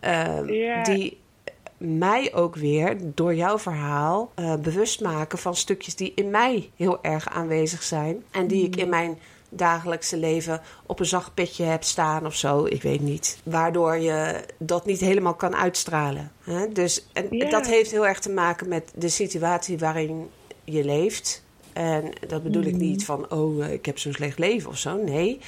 [0.00, 0.82] ehm, Ja.
[0.82, 1.18] die
[1.76, 7.28] mij ook weer door jouw verhaal bewust maken van stukjes die in mij heel erg
[7.28, 8.24] aanwezig zijn.
[8.30, 12.64] En die ik in mijn dagelijkse leven op een zacht petje heb staan of zo.
[12.64, 13.38] Ik weet niet.
[13.42, 16.32] Waardoor je dat niet helemaal kan uitstralen.
[16.44, 16.72] Hè?
[16.72, 17.50] Dus en Ja.
[17.50, 20.30] dat heeft heel erg te maken met de situatie waarin
[20.64, 21.44] je leeft.
[21.72, 24.96] En dat bedoel ik niet van, oh, eh, ik heb zo'n slecht leven of zo.
[25.04, 25.40] Nee,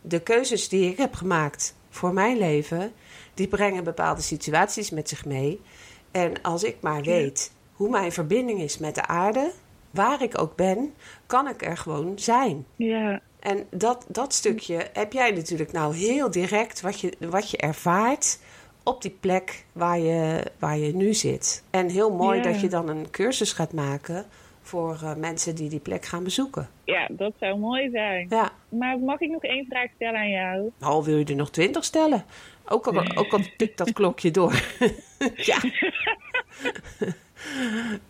[0.00, 2.92] de keuzes die ik heb gemaakt voor mijn leven,
[3.34, 5.60] die brengen bepaalde situaties met zich mee.
[6.10, 9.52] En als ik maar weet hoe mijn verbinding is met de aarde,
[9.90, 10.94] waar ik ook ben,
[11.26, 12.66] kan ik er gewoon zijn.
[12.76, 17.56] Ja, En dat, dat stukje heb jij natuurlijk nou heel direct wat je, wat je
[17.56, 18.38] ervaart
[18.82, 21.62] op die plek waar je, waar je nu zit.
[21.70, 22.42] En heel mooi Ja.
[22.42, 24.26] dat je dan een cursus gaat maken
[24.62, 26.68] voor eh, mensen die die plek gaan bezoeken.
[26.84, 28.26] ja, dat zou mooi zijn.
[28.30, 30.70] Ja, Maar mag ik nog één vraag stellen aan jou?
[30.80, 32.24] al wil je er nog twintig stellen.
[32.68, 34.62] Ook al, ook al tikt dat klokje door.
[35.50, 35.58] ja.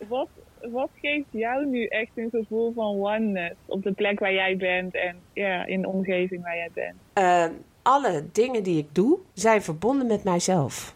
[0.09, 0.29] Wat,
[0.73, 4.95] wat geeft jou nu echt een gevoel van oneness op de plek waar jij bent
[4.95, 6.95] en ja, in de omgeving waar jij bent?
[7.13, 7.53] Ehm,
[7.83, 10.95] alle dingen die ik doe zijn verbonden met mijzelf.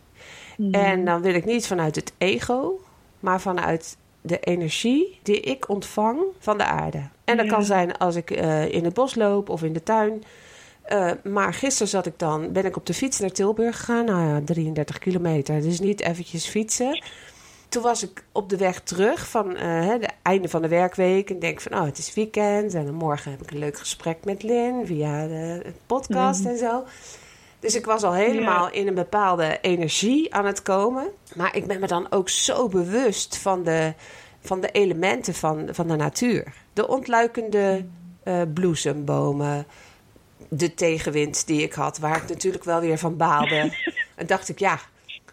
[0.72, 2.80] En dan wil ik niet vanuit het ego,
[3.20, 7.02] maar vanuit de energie die ik ontvang van de aarde.
[7.24, 7.52] En dat Ja.
[7.52, 10.22] kan zijn als ik eh, in het bos loop of in de tuin.
[10.82, 14.04] Eh, maar gisteren zat ik dan, ben ik op de fiets naar Tilburg gegaan.
[14.04, 15.60] Nou ja, 33 kilometer.
[15.62, 17.02] Dus niet eventjes fietsen.
[17.72, 21.30] Toen was ik op de weg terug van eh, hè, de einde van de werkweek.
[21.30, 22.74] En denk van, oh, het is weekend.
[22.74, 26.84] En morgen heb ik een leuk gesprek met Lin via de podcast en zo.
[27.60, 31.06] Dus ik was al helemaal in een bepaalde energie aan het komen.
[31.34, 33.94] Maar ik ben me dan ook zo bewust van de,
[34.40, 36.52] van de elementen van, van de natuur.
[36.72, 37.84] De ontluikende
[38.22, 39.66] eh, bloesembomen.
[40.48, 43.76] De tegenwind die ik had, waar ik natuurlijk wel weer van baalde.
[44.14, 44.78] en dacht ik, ja,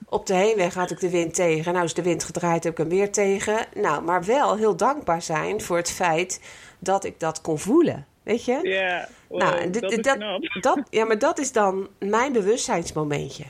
[0.10, 1.74] op de heenweg had ik de wind tegen.
[1.74, 3.66] Nou is de wind gedraaid, heb ik hem weer tegen.
[3.74, 6.42] Nou, maar wel heel dankbaar zijn voor het feit
[6.80, 8.06] dat ik dat kon voelen.
[8.24, 8.60] Weet je?
[8.64, 10.50] Ja, wow, Nou, dat is dat-.
[10.62, 13.44] Dat, ja, maar dat is dan mijn bewustzijnsmomentje.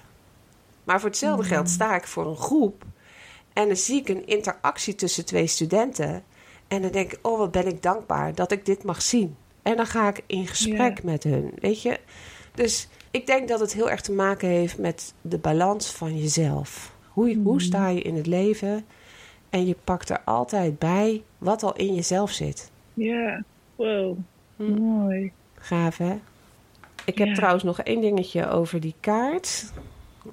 [0.84, 2.84] Maar voor hetzelfde geld sta ik voor een groep.
[3.54, 6.24] En dan zie ik een interactie tussen twee studenten.
[6.68, 9.38] En dan denk ik, oh wat ben ik dankbaar dat ik dit mag zien.
[9.62, 12.00] En dan ga ik in gesprek met hun, weet je.
[12.54, 16.96] Dus ik denk dat het heel erg te maken heeft met de balans van jezelf.
[17.08, 18.86] Hoe, hoe sta je in het leven?
[19.50, 22.72] En je pakt er altijd bij wat al in jezelf zit.
[22.94, 23.44] Ja,
[23.76, 24.18] wow,
[24.56, 24.74] Hm.
[24.82, 25.32] mooi.
[25.54, 26.20] Gaaf, hè?
[27.06, 29.72] Ik heb trouwens nog één dingetje over die kaart.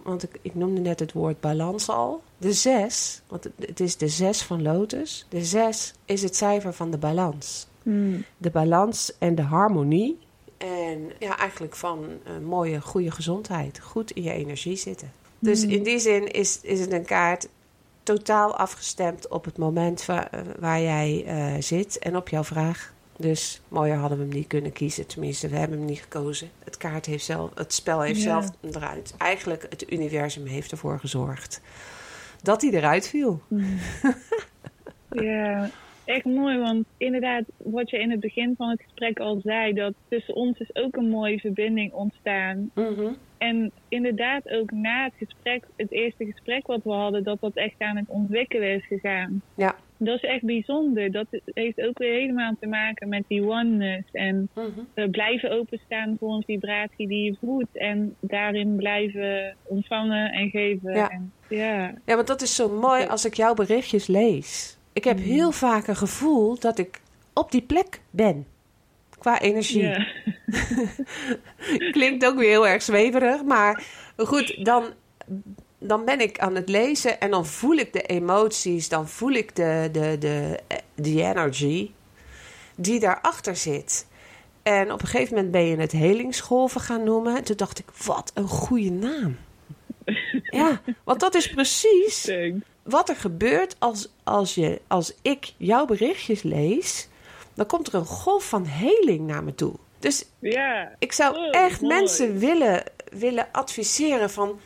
[0.03, 2.23] Want ik, ik noemde net het woord balans al.
[2.39, 5.27] De zes, want het, het is de zes van Lotus.
[5.29, 7.67] De zes is het cijfer van de balans.
[7.83, 8.21] Hm.
[8.37, 10.19] De balans en de harmonie.
[10.67, 13.81] En ja, eigenlijk van een mooie, goede gezondheid.
[13.81, 15.13] Goed in je energie zitten.
[15.39, 17.49] Dus in die zin is, is het een kaart
[18.03, 22.95] totaal afgestemd op het moment waar, waar jij eh, zit en op jouw vraag.
[23.17, 25.07] Dus mooier hadden we hem niet kunnen kiezen.
[25.07, 26.51] Tenminste, we hebben hem niet gekozen.
[26.65, 28.23] Het, kaart heeft zelf, het spel heeft Ja.
[28.23, 29.15] zelf eruit.
[29.19, 31.61] Eigenlijk, het universum heeft ervoor gezorgd
[32.43, 33.41] dat hij eruit viel.
[35.11, 35.71] Ja,
[36.07, 39.95] echt mooi, want inderdaad, wat je in het begin van het gesprek al zei, dat
[40.09, 42.71] tussen ons is ook een mooie verbinding ontstaan.
[42.75, 43.13] Mhm.
[43.39, 47.75] En inderdaad ook na het gesprek, het eerste gesprek wat we hadden, dat dat echt
[47.79, 49.43] aan het ontwikkelen is gegaan.
[49.55, 49.77] Ja.
[49.99, 51.13] Dat is echt bijzonder.
[51.13, 54.09] Dat heeft ook weer helemaal te maken met die oneness.
[54.13, 54.49] En
[54.95, 57.69] eh, blijven openstaan voor een vibratie die je voelt.
[57.73, 60.95] En daarin blijven ontvangen en geven.
[60.95, 61.11] Ja.
[61.11, 61.95] En, ja.
[62.05, 64.79] Ja, want dat is zo mooi als ik jouw berichtjes lees.
[64.97, 67.01] Ik heb heel vaak een gevoel dat ik
[67.33, 68.47] op die plek ben.
[69.19, 69.83] Qua energie.
[69.83, 70.07] Ja.
[71.93, 73.45] Klinkt ook weer heel erg zweverig.
[73.45, 73.85] Maar
[74.17, 74.85] goed, dan,
[75.79, 78.89] dan ben ik aan het lezen en dan voel ik de emoties.
[78.89, 80.61] Dan voel ik de, de, de,
[80.95, 81.91] de energy
[82.77, 84.07] die daarachter zit.
[84.63, 87.37] En op een gegeven moment ben je het helingsgolven gaan noemen.
[87.37, 89.37] En toen dacht ik, wat een goede naam.
[90.43, 92.65] Ja, want dat is precies Thanks.
[92.87, 97.09] Wat er gebeurt als, als, je, als ik jouw berichtjes lees.
[97.55, 99.75] Dan komt er een golf van heling naar me toe.
[99.99, 100.93] Dus Ja.
[100.99, 101.95] ik zou Oh, echt mooi.
[101.95, 102.83] mensen willen,
[103.13, 104.59] willen adviseren van...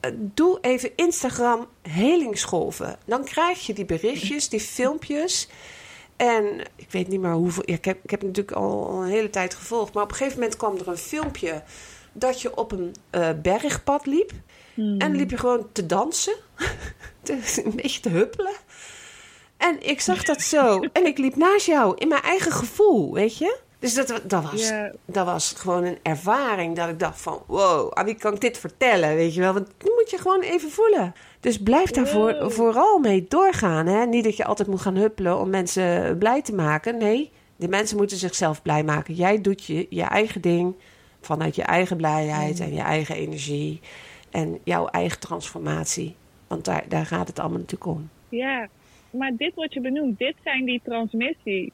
[0.00, 2.98] eh, Doe even Instagram helingsgolven.
[3.04, 5.48] Dan krijg je die berichtjes, die filmpjes.
[6.16, 6.44] En
[6.76, 7.62] ik weet niet meer hoeveel...
[7.66, 9.92] Ja, ik, heb, ik heb natuurlijk al, al een hele tijd gevolgd.
[9.92, 11.62] Maar op een gegeven moment kwam er een filmpje...
[12.12, 14.30] dat je op een eh, bergpad liep.
[14.80, 16.34] En dan liep je gewoon te dansen.
[17.22, 18.52] Te- een beetje te huppelen.
[19.56, 20.80] En ik zag dat zo.
[20.92, 23.58] En ik liep naast jou in mijn eigen gevoel, weet je?
[23.78, 24.72] Dus dat, dat, was,
[25.06, 27.42] dat was gewoon een ervaring dat ik dacht van...
[27.46, 29.52] Wow, aan wie kan ik dit vertellen, weet je wel?
[29.52, 31.14] Want nu moet je gewoon even voelen.
[31.40, 32.50] Dus blijf daar Wow.
[32.50, 33.86] vooral mee doorgaan.
[33.86, 34.06] Hè?
[34.06, 36.98] Niet dat je altijd moet gaan huppelen om mensen blij te maken.
[36.98, 39.14] Nee, de mensen moeten zichzelf blij maken.
[39.14, 40.74] Jij doet je, je eigen ding
[41.20, 43.80] vanuit je eigen blijheid en je eigen energie.
[44.30, 46.14] En jouw eigen transformatie.
[46.46, 48.08] Want daar, daar gaat het allemaal natuurlijk om.
[48.28, 48.68] Ja,
[49.10, 51.70] maar dit wat je benoemt, dit zijn die transmissies.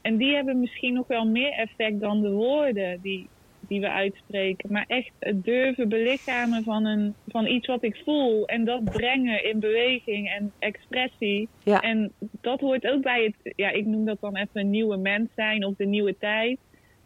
[0.00, 3.28] En die hebben misschien nog wel meer effect dan de woorden die,
[3.60, 4.72] die we uitspreken.
[4.72, 8.46] Maar echt het durven belichamen van, een, van iets wat ik voel.
[8.46, 11.48] En dat brengen in beweging en expressie.
[11.62, 11.80] Ja.
[11.80, 15.28] En dat hoort ook bij het, ja, ik noem dat dan even een nieuwe mens
[15.36, 16.58] zijn of de nieuwe tijd.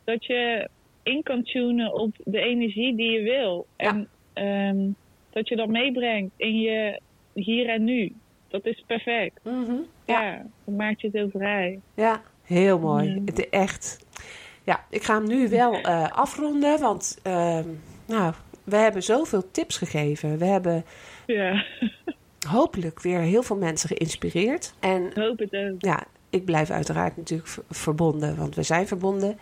[0.05, 0.69] Dat je
[1.03, 3.67] in kan tunen op de energie die je wil.
[3.77, 3.89] Ja.
[3.89, 4.79] En ehm,
[5.31, 7.01] dat je dat meebrengt in je
[7.33, 8.15] hier en nu.
[8.49, 9.41] Dat is perfect.
[9.45, 9.75] Mhm.
[10.05, 11.81] Ja, dan maakt je het heel vrij.
[11.95, 13.09] Ja, heel mooi.
[13.11, 13.23] Mm.
[13.27, 14.07] Het is echt.
[14.65, 17.69] Ja, ik ga hem nu wel eh, afronden, want ehm,
[18.07, 20.39] nou, we hebben zoveel tips gegeven.
[20.39, 20.85] We hebben
[21.27, 21.65] Ja,
[22.49, 24.75] hopelijk weer heel veel mensen geïnspireerd.
[24.81, 25.75] En ik hoop het ook.
[25.79, 29.39] ja, ik blijf uiteraard natuurlijk verbonden, want we zijn verbonden.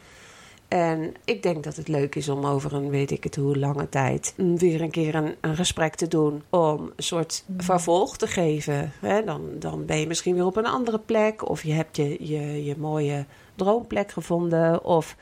[0.68, 3.88] En ik denk dat het leuk is om over een weet ik het hoe lange
[3.88, 6.42] tijd mm, weer een keer een, een gesprek te doen.
[6.50, 8.92] Om een soort vervolg te geven.
[9.24, 11.48] Dan, dan ben je misschien weer op een andere plek.
[11.48, 14.84] Of je hebt je, je, je mooie droomplek gevonden.
[14.84, 15.16] Of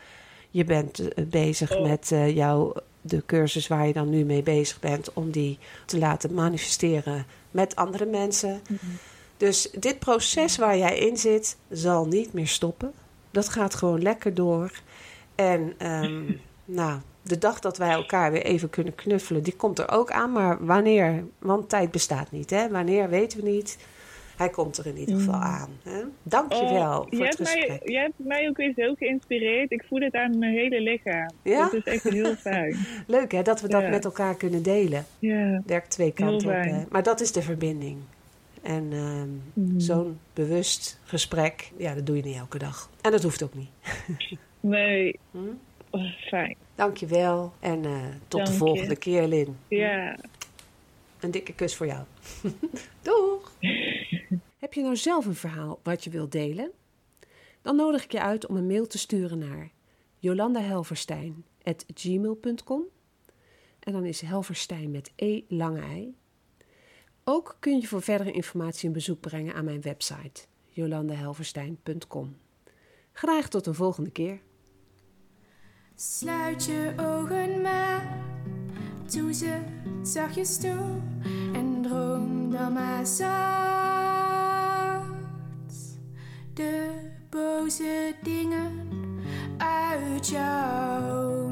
[0.51, 4.81] je bent eh, bezig met eh, jouw, de cursus waar je dan nu mee bezig
[4.81, 5.13] bent.
[5.13, 8.61] Om die te laten manifesteren met andere mensen.
[9.37, 12.93] Dus dit proces waar jij in zit, zal niet meer stoppen.
[13.31, 14.71] Dat gaat gewoon lekker door.
[15.37, 16.23] En ehm,
[16.65, 20.33] nou, de dag dat wij elkaar weer even kunnen knuffelen, die komt er ook aan.
[20.33, 21.25] Maar wanneer?
[21.39, 22.69] Want tijd bestaat niet, hè?
[22.69, 23.79] Wanneer weten we niet.
[24.37, 25.69] Hij komt er in ieder geval aan.
[25.83, 26.01] Hè?
[26.23, 27.89] Dank je wel Oh, voor je het hebt mij, gesprek.
[27.89, 29.71] je hebt mij ook weer zo geïnspireerd.
[29.71, 31.31] Ik voel het aan mijn hele lichaam.
[31.43, 31.63] Ja?
[31.63, 32.77] Dat is echt heel fijn.
[33.07, 33.89] Leuk hè, dat we dat Ja.
[33.89, 35.05] met elkaar kunnen delen.
[35.19, 35.63] Ja.
[35.67, 36.55] Werkt twee kanten op.
[36.65, 36.83] Hè?
[36.91, 37.99] Maar dat is de verbinding.
[38.63, 39.29] En ehm,
[39.67, 39.79] Mhm.
[39.81, 42.91] zo'n bewust gesprek, ja, dat doe je niet elke dag.
[43.01, 43.69] En dat hoeft ook niet.
[44.69, 45.39] Nee, Hm?
[45.91, 46.57] oh, fijn.
[46.75, 48.59] Dank je wel en eh, tot Dank de je.
[48.59, 49.57] volgende keer, Lin.
[49.69, 50.19] Ja.
[51.21, 52.05] Een dikke kus voor jou.
[53.03, 53.53] Doeg!
[54.59, 56.71] Heb je nou zelf een verhaal wat je wilt delen?
[57.63, 59.71] Dan nodig ik je uit om een mail te sturen naar
[60.19, 62.83] jolandahelverstein.gmail.com
[63.81, 66.15] En dan is Helverstein met E lange ei.
[67.25, 72.37] Ook kun je voor verdere informatie een bezoek brengen aan mijn website jolandahelverstein.com.
[73.13, 74.41] Graag tot een volgende keer.
[75.99, 78.19] Sluit je ogen maar,
[79.13, 79.59] doe ze
[80.03, 81.01] zachtjes toe
[81.53, 83.27] en droom dan maar zacht.
[86.55, 86.91] De
[87.31, 88.89] boze dingen
[89.57, 91.49] uit jouw